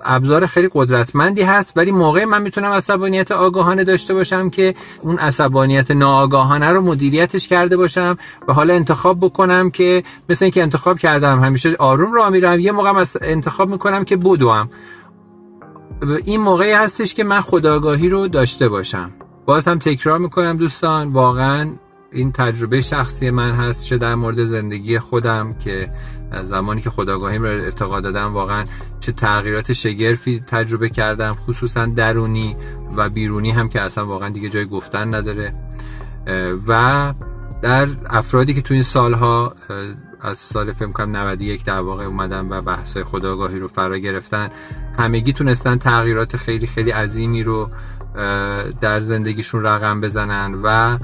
ابزار 0.05 0.47
خیلی 0.47 0.71
قدرتمندی 0.75 1.43
هست 1.43 1.77
ولی 1.77 1.93
موقع 1.93 2.25
من 2.25 2.43
می‌تونم 2.43 2.73
عصبانیت 2.73 3.31
آگاهانه 3.33 3.85
داشته 3.85 4.15
باشم 4.15 4.51
که 4.51 4.75
اون 5.01 5.19
عصبانیت 5.19 5.91
ناآگاهانه 5.91 6.67
رو 6.67 6.81
مدیریتش 6.81 7.49
کرده 7.49 7.77
باشم 7.77 8.19
و 8.49 8.53
حالا 8.53 8.75
انتخاب 8.75 9.21
بکنم 9.21 9.71
که 9.71 10.03
مثل 10.29 10.45
اینکه 10.45 10.63
انتخاب 10.63 10.99
کردم 10.99 11.41
همیشه 11.41 11.77
آروم 12.03 12.15
راه 12.15 12.31
میرم. 12.31 12.61
یه 12.61 12.73
موقع 12.73 12.97
از 12.97 13.17
انتخاب 13.21 13.71
می‌کنم 13.71 14.05
که 14.05 14.17
بدوم. 14.17 14.71
این 16.25 16.41
موقعی 16.41 16.73
هستش 16.73 17.15
که 17.15 17.25
من 17.25 17.41
خداگاهی 17.41 18.09
رو 18.09 18.29
داشته 18.29 18.69
باشم. 18.69 19.11
باز 19.47 19.69
هم 19.69 19.79
تکرار 19.79 20.19
می‌کنم 20.19 20.57
دوستان 20.57 21.13
واقعا 21.13 21.75
این 22.13 22.33
تجربه 22.33 22.81
شخصی 22.81 23.31
من 23.31 23.53
هست 23.53 23.85
چه 23.85 23.99
در 23.99 24.15
مورد 24.15 24.45
زندگی 24.45 24.99
خودم 24.99 25.53
که 25.53 25.93
زمانی 26.43 26.81
که 26.81 26.91
خداگاهیم 26.91 27.43
رو 27.43 27.49
ارتقا 27.49 28.01
دادم 28.01 28.35
واقعا 28.35 28.65
چه 29.01 29.13
تغییرات 29.13 29.73
شگرفی 29.73 30.41
تجربه 30.47 30.89
کردم 30.89 31.37
خصوصا 31.47 31.87
درونی 31.87 32.57
و 32.97 33.09
بیرونی 33.09 33.51
هم 33.51 33.69
که 33.69 33.81
اصلا 33.81 34.07
واقعا 34.07 34.29
دیگه 34.29 34.49
جای 34.49 34.65
گفتن 34.65 35.15
نداره. 35.15 35.55
و 36.69 37.15
در 37.63 37.89
افرادی 38.11 38.55
که 38.55 38.63
تو 38.63 38.75
این 38.75 38.83
سالها 38.83 39.55
از 40.23 40.39
سال 40.39 40.73
فکر 40.73 40.89
کنم 40.89 41.17
91 41.17 41.65
در 41.65 41.81
واقع 41.81 42.05
اومدن 42.05 42.49
و 42.51 42.63
بحث 42.63 42.97
خداگاهی 42.97 43.59
رو 43.59 43.69
فرا 43.69 43.99
گرفتن. 43.99 44.49
همگی 44.99 45.33
تونستن 45.33 45.77
تغییرات 45.77 46.37
خیلی 46.37 46.67
خیلی 46.67 46.91
عظیمی 46.91 47.43
رو 47.43 47.71
در 48.81 49.01
زندگیشون 49.01 49.63
رقم 49.63 50.01
بزنن 50.01 50.55
و 50.63 50.99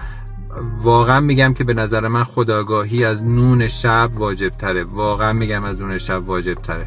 واقعا 0.83 1.21
میگم 1.21 1.55
که 1.55 1.65
به 1.65 1.75
نظر 1.75 2.09
من 2.09 2.25
خداگاهی 2.25 3.05
از 3.05 3.23
نون 3.23 3.69
شب 3.69 4.11
واجب 4.15 4.49
تره 4.49 4.85
واقعا 4.85 5.33
میگم 5.33 5.65
از 5.65 5.81
نون 5.81 5.99
شب 5.99 6.29
واجب 6.29 6.55
تره 6.55 6.87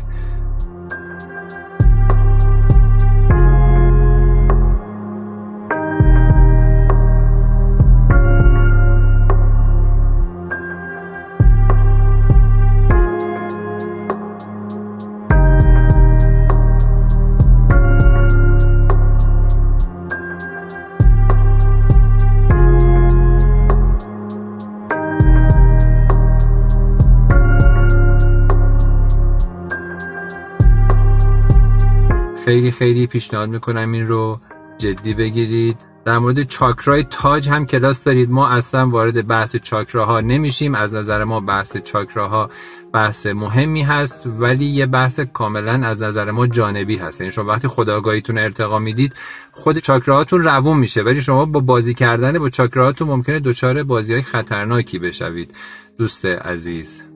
خیلی 32.45 32.71
خیلی 32.71 33.07
پیشنهاد 33.07 33.49
می‌کنم 33.49 33.91
این 33.91 34.07
رو 34.07 34.39
جدی 34.77 35.13
بگیرید. 35.13 35.77
در 36.05 36.17
مورد 36.17 36.43
چاکرای 36.43 37.03
تاج 37.03 37.49
هم 37.49 37.65
کلاس 37.65 38.03
دارید. 38.03 38.31
ما 38.31 38.47
اصلا 38.47 38.89
وارد 38.89 39.27
بحث 39.27 39.55
چاکراها 39.55 40.21
نمیشیم. 40.21 40.75
از 40.75 40.93
نظر 40.93 41.23
ما 41.23 41.39
بحث 41.39 41.77
چاکراها 41.77 42.49
بحث 42.93 43.25
مهمی 43.25 43.81
هست 43.81 44.27
ولی 44.39 44.65
یه 44.65 44.85
بحث 44.85 45.19
کاملا 45.19 45.87
از 45.87 46.03
نظر 46.03 46.31
ما 46.31 46.47
جانبی 46.47 46.97
هست. 46.97 47.21
یعنی 47.21 47.31
شما 47.31 47.45
وقتی 47.45 47.67
خداگاهیتون 47.67 48.37
ارتقا 48.37 48.79
می‌دید 48.79 49.13
خود 49.51 49.77
چاکراهاتون 49.77 50.41
روون 50.41 50.77
میشه 50.77 51.01
ولی 51.01 51.21
شما 51.21 51.45
با 51.45 51.59
بازی 51.59 51.93
کردن 51.93 52.39
با 52.39 52.49
چاکراهاتون 52.49 53.07
ممکنه 53.07 53.39
دچار 53.39 53.83
بازی 53.83 54.13
های 54.13 54.21
خطرناکی 54.21 54.99
بشوید. 54.99 55.55
دوست 55.97 56.25
عزیز. 56.25 57.10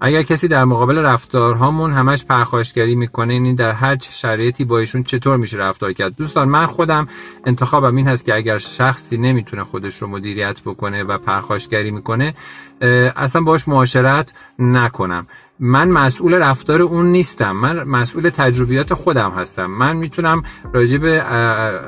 اگر 0.00 0.22
کسی 0.22 0.48
در 0.48 0.64
مقابل 0.64 0.98
رفتارهامون 0.98 1.92
همش 1.92 2.24
پرخاشگری 2.24 2.94
می‌کنه 2.94 3.32
این 3.32 3.44
یعنی 3.44 3.56
در 3.56 3.72
هر 3.72 3.96
شرایطی 4.10 4.64
با 4.64 4.78
ایشون 4.78 5.02
چطور 5.02 5.36
میشه 5.36 5.58
رفتار 5.58 5.92
کرد؟ 5.92 6.16
دوستان 6.16 6.48
من 6.48 6.66
خودم 6.66 7.08
انتخابم 7.46 7.96
این 7.96 8.08
هست 8.08 8.24
که 8.24 8.34
اگر 8.34 8.58
شخصی 8.58 9.18
نمی‌تونه 9.18 9.64
خودش 9.64 10.02
رو 10.02 10.08
مدیریت 10.08 10.60
بکنه 10.60 11.04
و 11.04 11.18
پرخاشگری 11.18 11.90
می‌کنه 11.90 12.34
اصلا 13.16 13.42
باش 13.42 13.68
معاشرت 13.68 14.32
نکنم. 14.58 15.26
من 15.62 15.88
مسئول 15.88 16.34
رفتار 16.34 16.82
اون 16.82 17.06
نیستم. 17.06 17.52
من 17.52 17.82
مسئول 17.82 18.28
تجربیات 18.28 18.94
خودم 18.94 19.30
هستم. 19.30 19.66
من 19.66 19.96
می‌تونم 19.96 20.42
راجع 20.72 20.98
به 20.98 21.22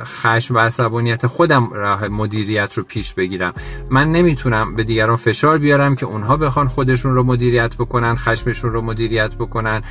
خشم 0.05 0.55
و 0.55 0.59
عصبانیت 0.59 1.27
خودم 1.27 1.71
راه 1.73 2.09
مدیریت 2.09 2.79
رو 2.79 2.83
پیش 2.83 3.15
بگیرم. 3.15 3.53
من 3.91 4.13
نمی‌تونم 4.13 4.75
به 4.75 4.85
دیگران 4.85 5.17
فشار 5.17 5.59
بیارم 5.59 5.95
که 5.95 6.07
اونها 6.07 6.37
بخوان 6.37 6.69
خودشون 6.69 7.15
رو 7.15 7.23
مدیریت 7.23 7.77
بکنن 7.77 8.15
خشمشون 8.15 8.73
رو 8.73 8.83
مدیریت 8.83 9.35
بکنن. 9.35 9.83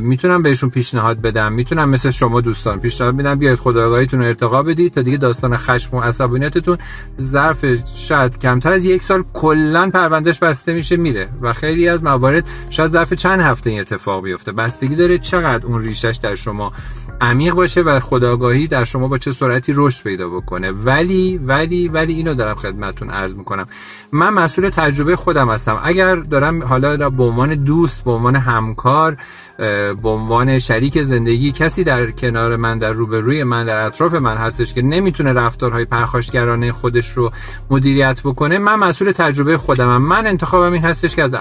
می‌تونم 0.00 0.42
بهشون 0.42 0.70
پیشنهاد 0.70 1.20
بدم. 1.20 1.52
می‌تونم 1.52 1.88
مثل 1.88 2.10
شما 2.10 2.40
دوستان 2.40 2.80
پیشنهاد 2.80 3.16
بدم 3.16 3.34
بیاید 3.34 3.58
خداگاهیتون 3.58 4.20
رو 4.20 4.26
ارتقا 4.26 4.62
بدید 4.62 4.94
تا 4.94 5.02
دیگه 5.02 5.16
داستان 5.16 5.56
خشم 5.56 5.96
و 5.96 6.00
عصبانیتتون 6.00 6.78
ظرف 7.20 7.64
شاید 7.96 8.38
کمتر 8.38 8.72
از 8.72 8.84
یک 8.84 9.02
سال 9.02 9.24
کلا 9.34 9.90
پروندهش 9.90 10.38
بسته 10.38 10.74
میشه 10.74 10.96
میره. 10.96 11.28
و 11.40 11.52
خیلی 11.52 11.88
از 11.88 12.04
موارد 12.04 12.48
شاید 12.70 12.90
ظرف 12.90 13.13
چند 13.16 13.40
هفته 13.40 13.70
این 13.70 13.80
اتفاق 13.80 14.22
بیفته. 14.24 14.52
بستگی 14.52 14.96
داره 14.96 15.18
چقدر 15.18 15.66
اون 15.66 15.82
ریشش 15.82 16.18
در 16.22 16.34
شما 16.34 16.72
عمیق 17.20 17.54
باشه 17.54 17.80
و 17.80 18.00
خداگاهی 18.00 18.66
در 18.66 18.84
شما 18.84 19.08
با 19.08 19.18
چه 19.18 19.32
سرعتی 19.32 19.72
رشد 19.76 20.02
پیدا 20.02 20.28
بکنه. 20.28 20.70
ولی 20.70 21.38
ولی 21.38 21.88
ولی 21.88 22.14
اینو 22.14 22.34
دارم 22.34 22.54
خدمتتون 22.54 23.10
عرض 23.10 23.34
می‌کنم. 23.34 23.66
من 24.12 24.30
مسئول 24.30 24.68
تجربه 24.68 25.16
خودم 25.16 25.50
هستم. 25.50 25.80
اگر 25.84 26.16
دارم 26.16 26.64
حالا 26.64 27.10
به 27.10 27.22
عنوان 27.24 27.54
دوست 27.54 28.04
به 28.04 28.10
عنوان 28.10 28.36
همکار 28.36 29.16
به 29.56 30.08
عنوان 30.08 30.58
شریک 30.58 31.02
زندگی 31.02 31.52
کسی 31.52 31.84
در 31.84 32.10
کنار 32.10 32.56
من 32.56 32.78
در 32.78 32.92
روبروی 32.92 33.44
من 33.44 33.66
در 33.66 33.86
اطراف 33.86 34.14
من 34.14 34.36
هستش 34.36 34.74
که 34.74 34.82
نمی‌تونه 34.82 35.32
رفتارهای 35.32 35.84
پرخاشگرانه 35.84 36.72
خودش 36.72 37.10
رو 37.10 37.30
مدیریت 37.70 38.20
بکنه 38.24 38.58
من 38.58 38.74
مسئول 38.74 39.12
تجربه 39.12 39.58
خودمم 39.58 40.02
من 40.02 40.26
انتخابم 40.26 40.72
این 40.72 40.82
هستش 40.82 41.16
که 41.16 41.22
از 41.22 41.34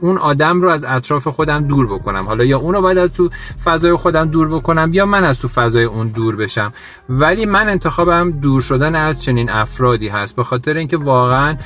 اون 0.00 0.18
آدم 0.18 0.62
رو 0.62 0.68
از 0.68 0.84
اطراف 0.84 1.28
خودم 1.28 1.66
دور 1.66 1.86
بکنم. 1.86 2.24
حالا 2.24 2.44
یا 2.44 2.58
اونو 2.58 2.80
باید 2.80 2.98
از 2.98 3.12
تو 3.12 3.30
فضای 3.64 3.94
خودم 3.94 4.24
دور 4.24 4.48
بکنم 4.48 4.90
یا 4.92 5.06
من 5.06 5.24
از 5.24 5.38
تو 5.38 5.48
فضای 5.48 5.84
اون 5.84 6.08
دور 6.08 6.36
بشم. 6.36 6.72
ولی 7.08 7.46
من 7.46 7.68
انتخابم 7.68 8.30
دور 8.30 8.60
شدن 8.60 8.94
از 8.94 9.22
چنین 9.22 9.50
افرادی 9.50 10.08
هست. 10.08 10.36
به 10.36 10.44
خاطر 10.44 10.76
اینکه 10.76 10.96
واقعا 10.96 11.56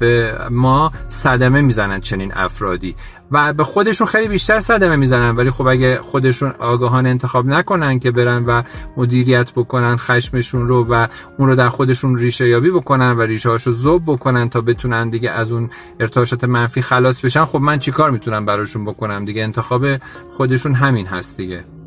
به 0.00 0.34
ما 0.50 0.92
صدمه 1.08 1.60
می‌زنن 1.60 2.00
چنین 2.00 2.32
افرادی. 2.34 2.96
و 3.30 3.52
به 3.52 3.64
خودشون 3.64 4.06
خیلی 4.06 4.28
بیشتر 4.28 4.60
صدمه 4.60 4.96
می‌زنن. 4.96 5.36
ولی 5.36 5.50
خب 5.50 5.66
اگه 5.66 6.00
خودشون 6.02 6.50
آگاهان 6.58 7.06
انتخاب 7.06 7.46
نکنن 7.46 7.98
که 7.98 8.10
برن 8.10 8.44
و 8.44 8.62
مدیریت 8.96 9.52
بکنن 9.52 9.96
خشمشون 9.96 10.68
رو 10.68 10.86
و 10.90 11.06
اون 11.38 11.48
رو 11.48 11.56
در 11.56 11.68
خودشون 11.68 12.18
ریشه 12.18 12.48
یابی 12.48 12.70
بکنن 12.70 13.12
و 13.12 13.22
ریشه 13.22 13.48
هاشو 13.48 13.72
زوب 13.72 14.02
بکنن 14.06 14.48
تا 14.48 14.60
بتونن 14.60 15.10
دیگه 15.10 15.30
از 15.30 15.52
اون 15.52 15.70
ارتعاشات 16.00 16.44
منفی 16.44 16.82
خلاص 16.82 17.24
بشن 17.24 17.44
خب 17.44 17.58
من 17.58 17.78
چیکار 17.78 18.10
می‌تونم 18.10 18.46
براشون 18.46 18.84
بکنم؟ 18.84 19.24
دیگه 19.24 19.42
انتخاب 19.42 19.86
خودشون 20.36 20.74
همین 20.74 21.06
هست 21.06 21.36
دیگه. 21.36 21.79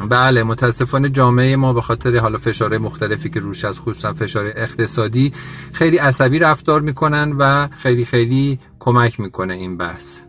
بله 0.00 0.42
متاسفانه 0.42 1.08
جامعه 1.08 1.56
ما 1.56 1.72
به 1.72 1.80
خاطر 1.80 2.18
حالا 2.18 2.38
فشار 2.38 2.78
مختلفی 2.78 3.30
که 3.30 3.40
روش 3.40 3.64
از 3.64 3.80
خصوصا 3.80 4.14
فشار 4.14 4.46
اقتصادی 4.46 5.32
خیلی 5.72 5.96
عصبی 5.96 6.38
رفتار 6.38 6.80
می‌کنن 6.80 7.32
و 7.38 7.68
خیلی 7.68 8.04
خیلی 8.04 8.58
کمک 8.78 9.20
می‌کنه 9.20 9.54
این 9.54 9.76
بحث. 9.76 10.20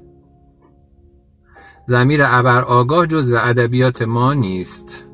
زمیر 1.88 2.22
ابر 2.24 2.62
آگاه 2.62 3.08
جز 3.08 3.32
و 3.32 3.36
ادبیات 3.42 4.02
ما 4.02 4.34
نیست. 4.34 5.06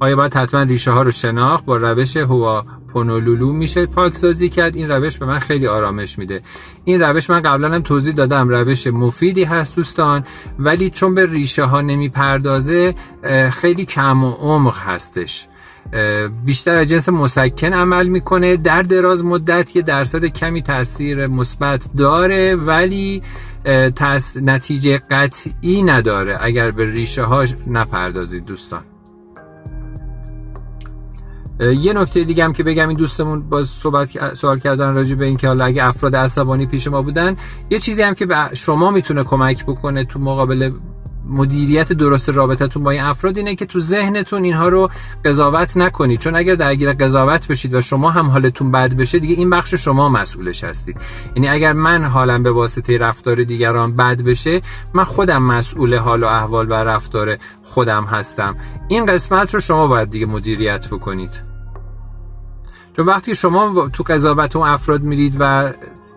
آیا 0.00 0.16
باید 0.16 0.34
حتما 0.34 0.62
ریشه 0.62 0.90
ها 0.90 1.02
رو 1.02 1.10
شناخت 1.10 1.64
با 1.64 1.76
روش 1.76 2.16
هوا 2.16 2.66
پونولولو 2.96 3.52
میشه 3.52 3.86
پاکسازی 3.86 4.48
کرد. 4.48 4.76
این 4.76 4.90
روش 4.90 5.18
به 5.18 5.26
من 5.26 5.38
خیلی 5.38 5.66
آرامش 5.66 6.18
میده. 6.18 6.42
این 6.84 7.00
روش 7.00 7.30
من 7.30 7.40
قبلا 7.40 7.74
هم 7.74 7.82
توضیح 7.82 8.14
دادم. 8.14 8.48
روش 8.48 8.86
مفیدی 8.86 9.44
هست 9.44 9.76
دوستان 9.76 10.24
ولی 10.58 10.90
چون 10.90 11.14
به 11.14 11.26
ریشه 11.26 11.64
ها 11.64 11.80
نمی‌پردازه 11.80 12.94
خیلی 13.50 13.84
کم 13.84 14.24
و 14.24 14.30
عمق 14.30 14.76
هستش. 14.78 15.46
بیشتر 16.44 16.76
از 16.76 16.88
جنس 16.88 17.08
مسکن 17.08 17.72
عمل 17.72 18.06
می‌کنه. 18.06 18.56
در 18.56 18.82
دراز 18.82 19.24
مدت 19.24 19.76
یه 19.76 19.82
درصد 19.82 20.24
کمی 20.24 20.62
تاثیر 20.62 21.26
مثبت 21.26 21.88
داره 21.96 22.56
ولی 22.56 23.22
نتیجه 24.36 25.00
قطعی 25.10 25.82
نداره. 25.82 26.38
اگر 26.40 26.70
به 26.70 26.92
ریشه 26.92 27.22
هاش 27.22 27.54
نپردازید 27.66 28.44
دوستان. 28.44 28.82
یه 31.60 31.92
نکته 31.92 32.24
دیگه 32.24 32.44
هم 32.44 32.52
که 32.52 32.62
بگم 32.62 32.88
این 32.88 32.98
دوستمون 32.98 33.48
باز 33.48 33.68
صحبت 33.68 34.34
سوال 34.34 34.58
کردن 34.58 34.94
راجع 34.94 35.14
به 35.14 35.24
اینکه 35.24 35.48
حالا 35.48 35.64
اگه 35.64 35.84
افراد 35.84 36.16
عصبانی 36.16 36.66
پیش 36.66 36.88
ما 36.88 37.02
بودن 37.02 37.36
یه 37.70 37.78
چیزی 37.78 38.02
هم 38.02 38.14
که 38.14 38.26
به 38.26 38.50
شما 38.52 38.90
می‌تونه 38.90 39.24
کمک 39.24 39.64
بکنه 39.64 40.04
تو 40.04 40.18
مقابل 40.18 40.70
مدیریت 41.28 41.92
درست 41.92 42.28
رابطتون 42.28 42.82
با 42.84 42.90
این 42.90 43.00
افراد 43.00 43.38
اینه 43.38 43.54
که 43.54 43.66
تو 43.66 43.80
ذهنتون 43.80 44.44
اینها 44.44 44.68
رو 44.68 44.90
قضاوت 45.24 45.76
نکنید. 45.76 46.20
چون 46.20 46.36
اگر 46.36 46.54
درگیر 46.54 46.92
قضاوت 46.92 47.48
بشید 47.48 47.74
و 47.74 47.80
شما 47.80 48.10
هم 48.10 48.26
حالتون 48.26 48.70
بد 48.70 48.94
بشه 48.94 49.18
دیگه 49.18 49.34
این 49.34 49.50
بخش 49.50 49.74
شما 49.74 50.08
مسئولش 50.08 50.64
هستید. 50.64 51.00
یعنی 51.36 51.48
اگر 51.48 51.72
من 51.72 52.04
حالم 52.04 52.42
به 52.42 52.50
واسطه 52.50 52.98
رفتار 52.98 53.44
دیگران 53.44 53.96
بد 53.96 54.22
بشه 54.22 54.62
من 54.94 55.04
خودم 55.04 55.42
مسئول 55.42 55.96
حال 55.96 56.22
و 56.22 56.26
احوال 56.26 56.70
و 56.70 56.74
رفتار 56.74 57.36
خودم 57.62 58.04
هستم. 58.04 58.56
این 58.88 59.06
قسمت 59.06 59.54
رو 59.54 59.60
شما 59.60 59.86
باید 59.86 60.10
دیگه 60.10 60.26
مدیریت 60.26 60.88
بکنید. 60.88 61.56
چون 62.96 63.06
وقتی 63.06 63.34
شما 63.34 63.88
تو 63.88 64.02
قضاوت 64.02 64.56
اون 64.56 64.68
افراد 64.68 65.02
میرید 65.02 65.36
و 65.38 65.72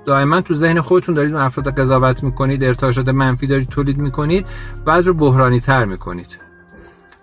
دائما 0.09 0.41
تو 0.41 0.53
ذهن 0.53 0.81
خودتون 0.81 1.15
دارید 1.15 1.35
افراد 1.35 1.79
قضاوت 1.79 2.23
می‌کنید 2.23 2.63
ارتعاشات 2.63 3.09
منفی 3.09 3.47
دارید 3.47 3.69
تولید 3.69 3.97
می‌کنید 3.97 4.47
بعد 4.85 5.05
رو 5.05 5.13
بحرانی 5.13 5.59
تر 5.59 5.85
می‌کنید. 5.85 6.37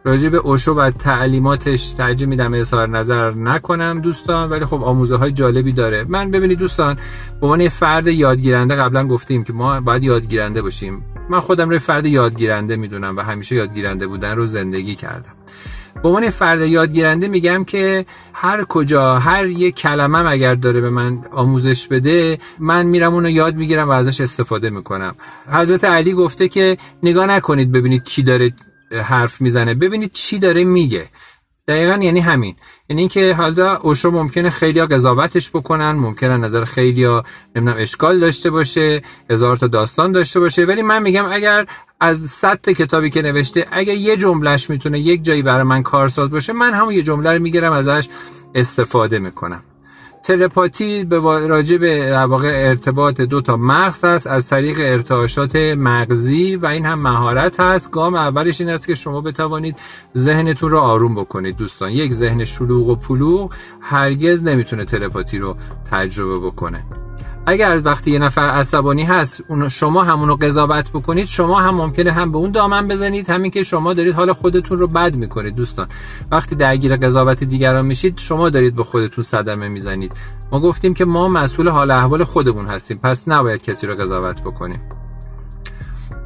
راجع 0.05 0.29
به 0.29 0.37
اوشو 0.37 0.75
و 0.75 0.91
تعلیماتش 0.91 1.93
ترجیح 1.93 2.29
میدم 2.29 2.55
اظهار 2.55 2.89
نظر 2.89 3.35
نکنم 3.35 4.01
دوستان 4.01 4.51
ولی 4.51 4.65
خب 4.65 4.83
آموزه 4.83 5.17
های 5.17 5.33
جالبی 5.33 5.73
داره. 5.73 6.05
من 6.09 6.31
ببینید 6.31 6.59
دوستان 6.59 6.95
به 7.41 7.47
عنوان 7.47 7.69
فرد 7.69 8.07
یادگیرنده 8.07 8.75
قبلا 8.75 9.07
گفتیم 9.07 9.45
که 9.45 9.53
ما 9.53 9.81
باید 9.81 10.03
یادگیرنده 10.03 10.63
باشیم. 10.63 11.05
من 11.31 11.41
خودم 11.41 11.71
رو 11.71 11.79
فرد 11.79 12.07
یادگیرنده 12.07 12.77
می‌دونم 12.77 13.17
و 13.17 13.21
همیشه 13.21 13.57
یادگیرنده 13.57 14.07
بودن 14.07 14.37
رو 14.37 14.47
زندگی 14.47 14.95
کردم. 14.95 15.33
به 16.03 16.09
عنوان 16.09 16.31
فرد 16.31 16.61
یادگیرنده 16.61 17.29
میگم 17.29 17.65
که 17.65 18.07
هر 18.33 18.65
کجا 18.65 19.19
هر 19.19 19.47
یک 19.47 19.75
کلمه 19.75 20.31
اگر 20.31 20.55
داره 20.55 20.81
به 20.81 20.91
من 20.91 21.25
آموزش 21.33 21.89
بده 21.89 22.39
من 22.59 22.87
میرم 22.87 23.15
اونو 23.15 23.31
یاد 23.31 23.55
می‌گیرم 23.55 23.89
و 23.89 23.93
ازش 23.93 24.21
استفاده 24.21 24.71
می‌کنم. 24.71 25.15
حضرت 25.53 25.85
علی 25.85 26.13
گفته 26.13 26.49
که 26.49 26.77
نگاه 27.03 27.27
نکنید 27.27 27.73
ببینید 27.73 28.05
کی 28.05 28.23
داره 28.23 28.53
حرف 29.03 29.41
می‌زنه. 29.41 29.75
ببینید 29.75 30.13
چی 30.13 30.39
داره 30.39 30.65
میگه. 30.65 31.05
دقیقا 31.69 32.03
یعنی 32.03 32.21
همین. 32.21 32.57
یعنی 32.89 33.03
اینکه 33.03 33.35
حالا 33.35 33.77
اوشو 33.77 34.11
ممکنه 34.11 34.51
خیلی 34.51 34.85
قضاوتش 34.85 35.51
بکنن 35.51 35.91
ممکنه 35.91 36.37
نظر 36.37 36.65
خیلی 36.65 37.05
ها 37.05 37.25
نمی‌دونم 37.57 37.77
اشکال 37.81 38.19
داشته 38.19 38.51
باشه 38.51 39.03
هزار 39.31 39.57
تا 39.57 39.67
داستان 39.67 40.13
داشته 40.13 40.41
باشه. 40.41 40.65
ولی 40.65 40.83
من 40.83 41.03
میگم 41.03 41.25
اگر 41.33 41.67
از 42.01 42.19
صد 42.19 42.59
تا 42.63 42.73
کتابی 42.73 43.11
که 43.11 43.23
نوشته 43.23 43.65
اگر 43.73 43.95
یه 43.95 44.17
جملهش 44.17 44.71
می‌تونه 44.71 44.99
یک 44.99 45.25
جایی 45.25 45.43
برای 45.43 45.63
من 45.63 45.83
کارساز 45.83 46.31
باشه 46.31 46.53
من 46.53 46.75
همون 46.75 46.95
یه 46.95 47.03
جمله 47.03 47.33
رو 47.33 47.43
می‌گیرم 47.43 47.73
ازش 47.73 48.09
استفاده 48.55 49.19
می‌کنم. 49.19 49.63
تلپاتی 50.25 51.05
به 51.05 51.19
راجع 51.49 51.77
به 51.77 52.19
واقع 52.19 52.69
ارتباط 52.69 53.21
دو 53.21 53.41
تا 53.41 53.57
مغز 53.57 54.05
است 54.05 54.27
از 54.27 54.49
طریق 54.49 54.77
ارتعاشات 54.81 55.57
مغزی 55.57 56.57
و 56.57 56.67
این 56.67 56.87
هم 56.87 56.99
مهارت 56.99 57.61
هست. 57.61 57.91
گام 57.91 58.15
اولش 58.15 58.61
این 58.61 58.71
است 58.71 58.87
که 58.87 58.95
شما 58.95 59.21
بتوانید 59.21 59.77
ذهنتون 60.17 60.71
رو 60.71 60.79
آروم 60.79 61.15
بکنید 61.15 61.57
دوستان. 61.57 61.91
یک 61.91 62.13
ذهن 62.13 62.45
شلوغ 62.45 62.89
و 62.89 62.97
پلوغ 62.97 63.55
هرگز 63.81 64.45
نمی‌تونه 64.45 64.85
تلپاتی 64.85 65.39
رو 65.39 65.57
تجربه 65.91 66.47
بکنه. 66.47 66.85
اگر 67.49 67.81
وقتی 67.85 68.11
یه 68.11 68.19
نفر 68.19 68.49
عصبانی 68.49 69.03
هست 69.03 69.43
شما 69.71 70.05
همونو 70.05 70.37
قضاوت 70.37 70.91
بکنید 70.91 71.27
شما 71.27 71.61
هم 71.61 71.75
ممکنه 71.75 72.13
هم 72.13 72.33
به 72.33 72.39
اون 72.39 72.51
دامن 72.51 72.89
بزنید. 72.89 73.31
همین 73.31 73.51
که 73.51 73.63
شما 73.63 73.95
دارید 73.95 74.15
حال 74.15 74.33
خودتون 74.33 74.79
رو 74.79 74.87
بد 74.87 75.17
می‌کنید 75.17 75.55
دوستان. 75.55 75.87
وقتی 76.31 76.57
درگیر 76.57 76.97
قضاوت 76.97 77.45
دیگران 77.45 77.87
میشید 77.87 78.19
شما 78.19 78.51
دارید 78.51 78.77
به 78.77 78.85
خودتون 78.85 79.25
صدمه 79.25 79.69
می‌زنید. 79.69 80.13
ما 80.53 80.61
گفتیم 80.61 80.95
که 80.95 81.05
ما 81.05 81.29
مسئول 81.29 81.69
حال 81.69 81.91
احوال 81.91 82.25
خودمون 82.25 82.67
هستیم 82.67 82.99
پس 83.03 83.29
نباید 83.29 83.63
کسی 83.63 83.87
رو 83.87 83.95
قضاوت 83.95 84.41
بکنیم. 84.41 84.81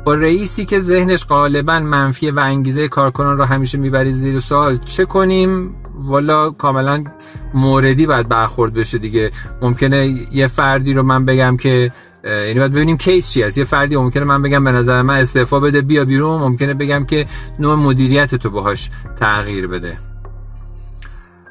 با 0.04 0.14
رئیسی 0.14 0.64
که 0.64 0.78
ذهنش 0.78 1.26
غالبا 1.26 1.80
منفی 1.80 2.30
و 2.30 2.38
انگیزه 2.38 2.88
کارکنان 2.88 3.38
رو 3.38 3.44
همیشه 3.44 3.78
می‌برید 3.78 4.14
زیر 4.14 4.40
سوال 4.40 4.76
چه 4.76 5.04
کنیم؟ 5.04 5.74
والا 5.94 6.50
کاملا 6.50 7.04
موردی 7.54 8.06
باید 8.06 8.28
برخورد 8.28 8.72
بشه 8.72 8.98
دیگه. 8.98 9.30
ممکنه 9.62 10.26
یه 10.32 10.46
فردی 10.46 10.92
رو 10.92 11.02
من 11.02 11.24
بگم 11.24 11.56
که 11.56 11.92
یعنی 12.24 12.58
باید 12.58 12.72
ببینیم 12.72 12.96
کیس 12.96 13.32
چی 13.32 13.42
هست. 13.42 13.58
یه 13.58 13.64
فردی 13.64 13.96
ممکنه 13.96 14.24
من 14.24 14.42
بگم 14.42 14.64
به 14.64 14.72
نظر 14.72 15.02
من 15.02 15.16
استعفا 15.16 15.60
بده 15.60 15.80
بیا 15.82 16.04
بیرون. 16.04 16.40
ممکنه 16.40 16.74
بگم 16.74 17.04
که 17.04 17.26
نوع 17.58 17.74
مدیریت 17.74 18.34
تو 18.34 18.50
باهاش 18.50 18.90
تغییر 19.16 19.66
بده. 19.66 19.98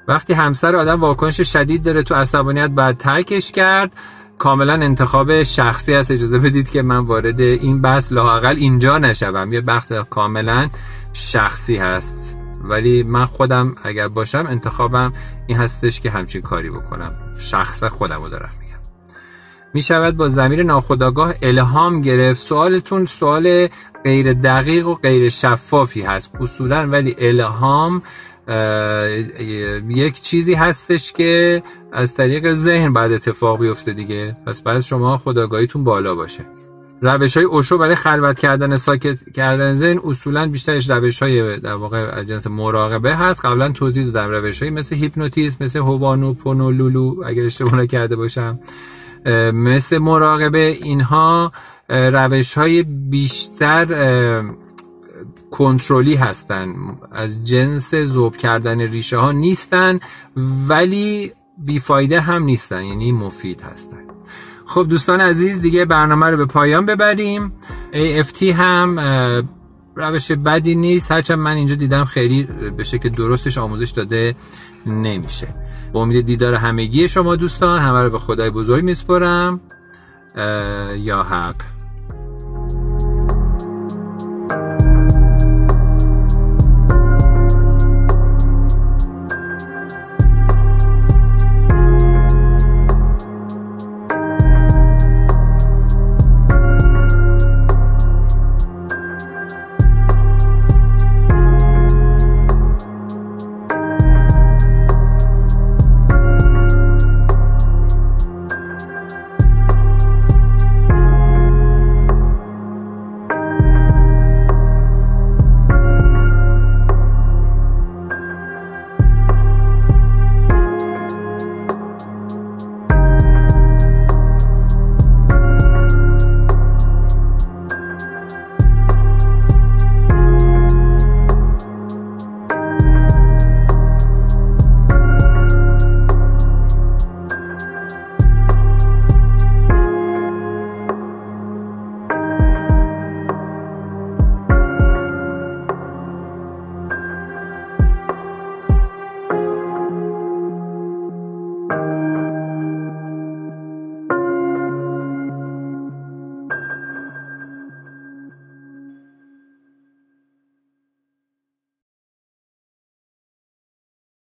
وقتی 0.08 0.34
همسر 0.34 0.76
آدم 0.76 1.02
واکنش 1.02 1.42
شدید 1.42 1.84
داره 1.84 2.04
تو 2.04 2.16
عصبانیت 2.16 2.70
بعد 2.70 2.98
ترکش 2.98 3.52
کرد. 3.52 3.92
کاملا 4.40 4.74
انتخاب 4.74 5.44
شخصی 5.44 5.94
است 5.94 6.12
اجازه 6.12 6.40
بدید 6.40 6.70
که 6.70 6.82
من 6.82 6.98
وارد 6.98 7.40
این 7.40 7.82
بحث 7.82 8.12
لاقل 8.12 8.56
اینجا 8.56 8.98
نشوم. 8.98 9.54
یه 9.54 9.62
بحث 9.62 9.92
کاملا 9.92 10.70
شخصی 11.14 11.78
هست. 11.78 12.36
ولی 12.64 13.04
من 13.04 13.26
خودم 13.26 13.76
اگر 13.84 14.08
باشم 14.08 14.46
انتخابم 14.50 15.14
این 15.48 15.58
هستش 15.58 16.02
که 16.02 16.10
همچین 16.10 16.42
کاری 16.42 16.70
بکنم. 16.70 17.14
شخص 17.40 17.84
خودم 17.84 18.22
رو 18.22 18.30
دارم 18.30 18.50
میگم. 18.60 18.80
می 19.74 19.82
شود 19.82 20.18
با 20.18 20.28
زمیر 20.28 20.64
ناخداگاه 20.64 21.34
الهام 21.42 22.02
گرفت. 22.02 22.40
سوالتون 22.40 23.06
سوال 23.06 23.68
غیر 24.04 24.34
دقیق 24.34 24.88
و 24.88 24.94
غیر 24.94 25.30
شفافی 25.30 26.02
هست. 26.02 26.36
اصولا 26.40 26.88
ولی 26.88 27.16
الهام 27.18 28.02
یک 29.90 30.22
چیزی 30.22 30.54
هستش 30.54 31.14
که 31.14 31.64
از 31.92 32.14
طریق 32.14 32.54
ذهن 32.54 32.94
بعد 32.94 33.12
اتفاق 33.12 33.62
بیفته 33.62 33.94
دیگه 33.94 34.38
پس 34.46 34.62
بعد 34.62 34.80
شما 34.80 35.18
خداگاهیتون 35.18 35.84
بالا 35.84 36.16
باشه 36.16 36.46
روش 37.02 37.38
های 37.38 37.46
اوشو 37.46 37.78
برای 37.78 37.96
خلوت 37.96 38.40
کردن 38.40 38.78
ساکت 38.78 39.32
کردن 39.34 39.76
ذهن 39.76 40.00
اصولا 40.04 40.48
بیشترش 40.48 40.90
روش 40.90 41.24
های 41.24 41.60
در 41.60 41.74
واقع 41.74 42.24
جنس 42.24 42.48
مراقبه 42.48 43.16
هست 43.16 43.46
قبلا 43.46 43.70
توضیح 43.70 44.06
دادم 44.06 44.32
روش 44.32 44.62
های 44.62 44.72
مثل 44.72 44.96
هیپنوتیزم 44.96 45.58
مثل 45.62 45.80
هوانو 45.80 46.34
پونو 46.34 46.72
لولو 46.72 47.24
اگر 47.26 47.44
اشتباه 47.46 47.86
کرده 47.86 48.16
باشم 48.16 48.60
مثل 49.54 49.98
مراقبه 49.98 50.78
اینها 50.84 51.52
روش 51.90 52.58
های 52.58 52.84
بیشتر 52.84 53.86
کنترلی 55.52 56.16
هستن. 56.16 56.76
از 57.12 57.44
جنس 57.44 57.96
زوب 57.96 58.38
کردن 58.38 58.80
ریشه 58.80 59.18
ها 59.18 59.32
نیستن 59.32 60.00
ولی 60.68 61.32
بیفایده 61.58 62.22
هم 62.22 62.44
نیستن 62.44 62.84
یعنی 62.84 63.12
مفید 63.12 63.62
هستن. 63.62 63.98
خب 64.66 64.86
دوستان 64.90 65.22
عزیز 65.22 65.62
دیگه 65.62 65.86
برنامه 65.86 66.26
رو 66.26 66.38
به 66.38 66.46
پایان 66.46 66.86
ببریم. 66.86 67.52
AFT 67.94 68.44
هم 68.44 69.00
روش 69.96 70.32
بدی 70.32 70.76
نیست. 70.76 71.12
هرچند 71.12 71.40
من 71.40 71.56
اینجا 71.56 71.76
دیدم 71.76 72.06
خیلی 72.06 72.48
به 72.78 72.84
شکل 72.84 73.10
درستش 73.10 73.58
آموزش 73.58 73.90
داده 73.90 74.36
نمیشه. 74.86 75.48
با 75.94 76.02
امید 76.02 76.26
دیدار 76.26 76.54
همگی 76.54 77.08
شما 77.08 77.36
دوستان 77.36 77.80
همه 77.80 78.04
رو 78.04 78.10
به 78.10 78.20
خدای 78.20 78.50
بزرگ 78.50 78.84
میسپرم. 78.84 79.60
یا 80.98 81.24
حق. 81.24 81.79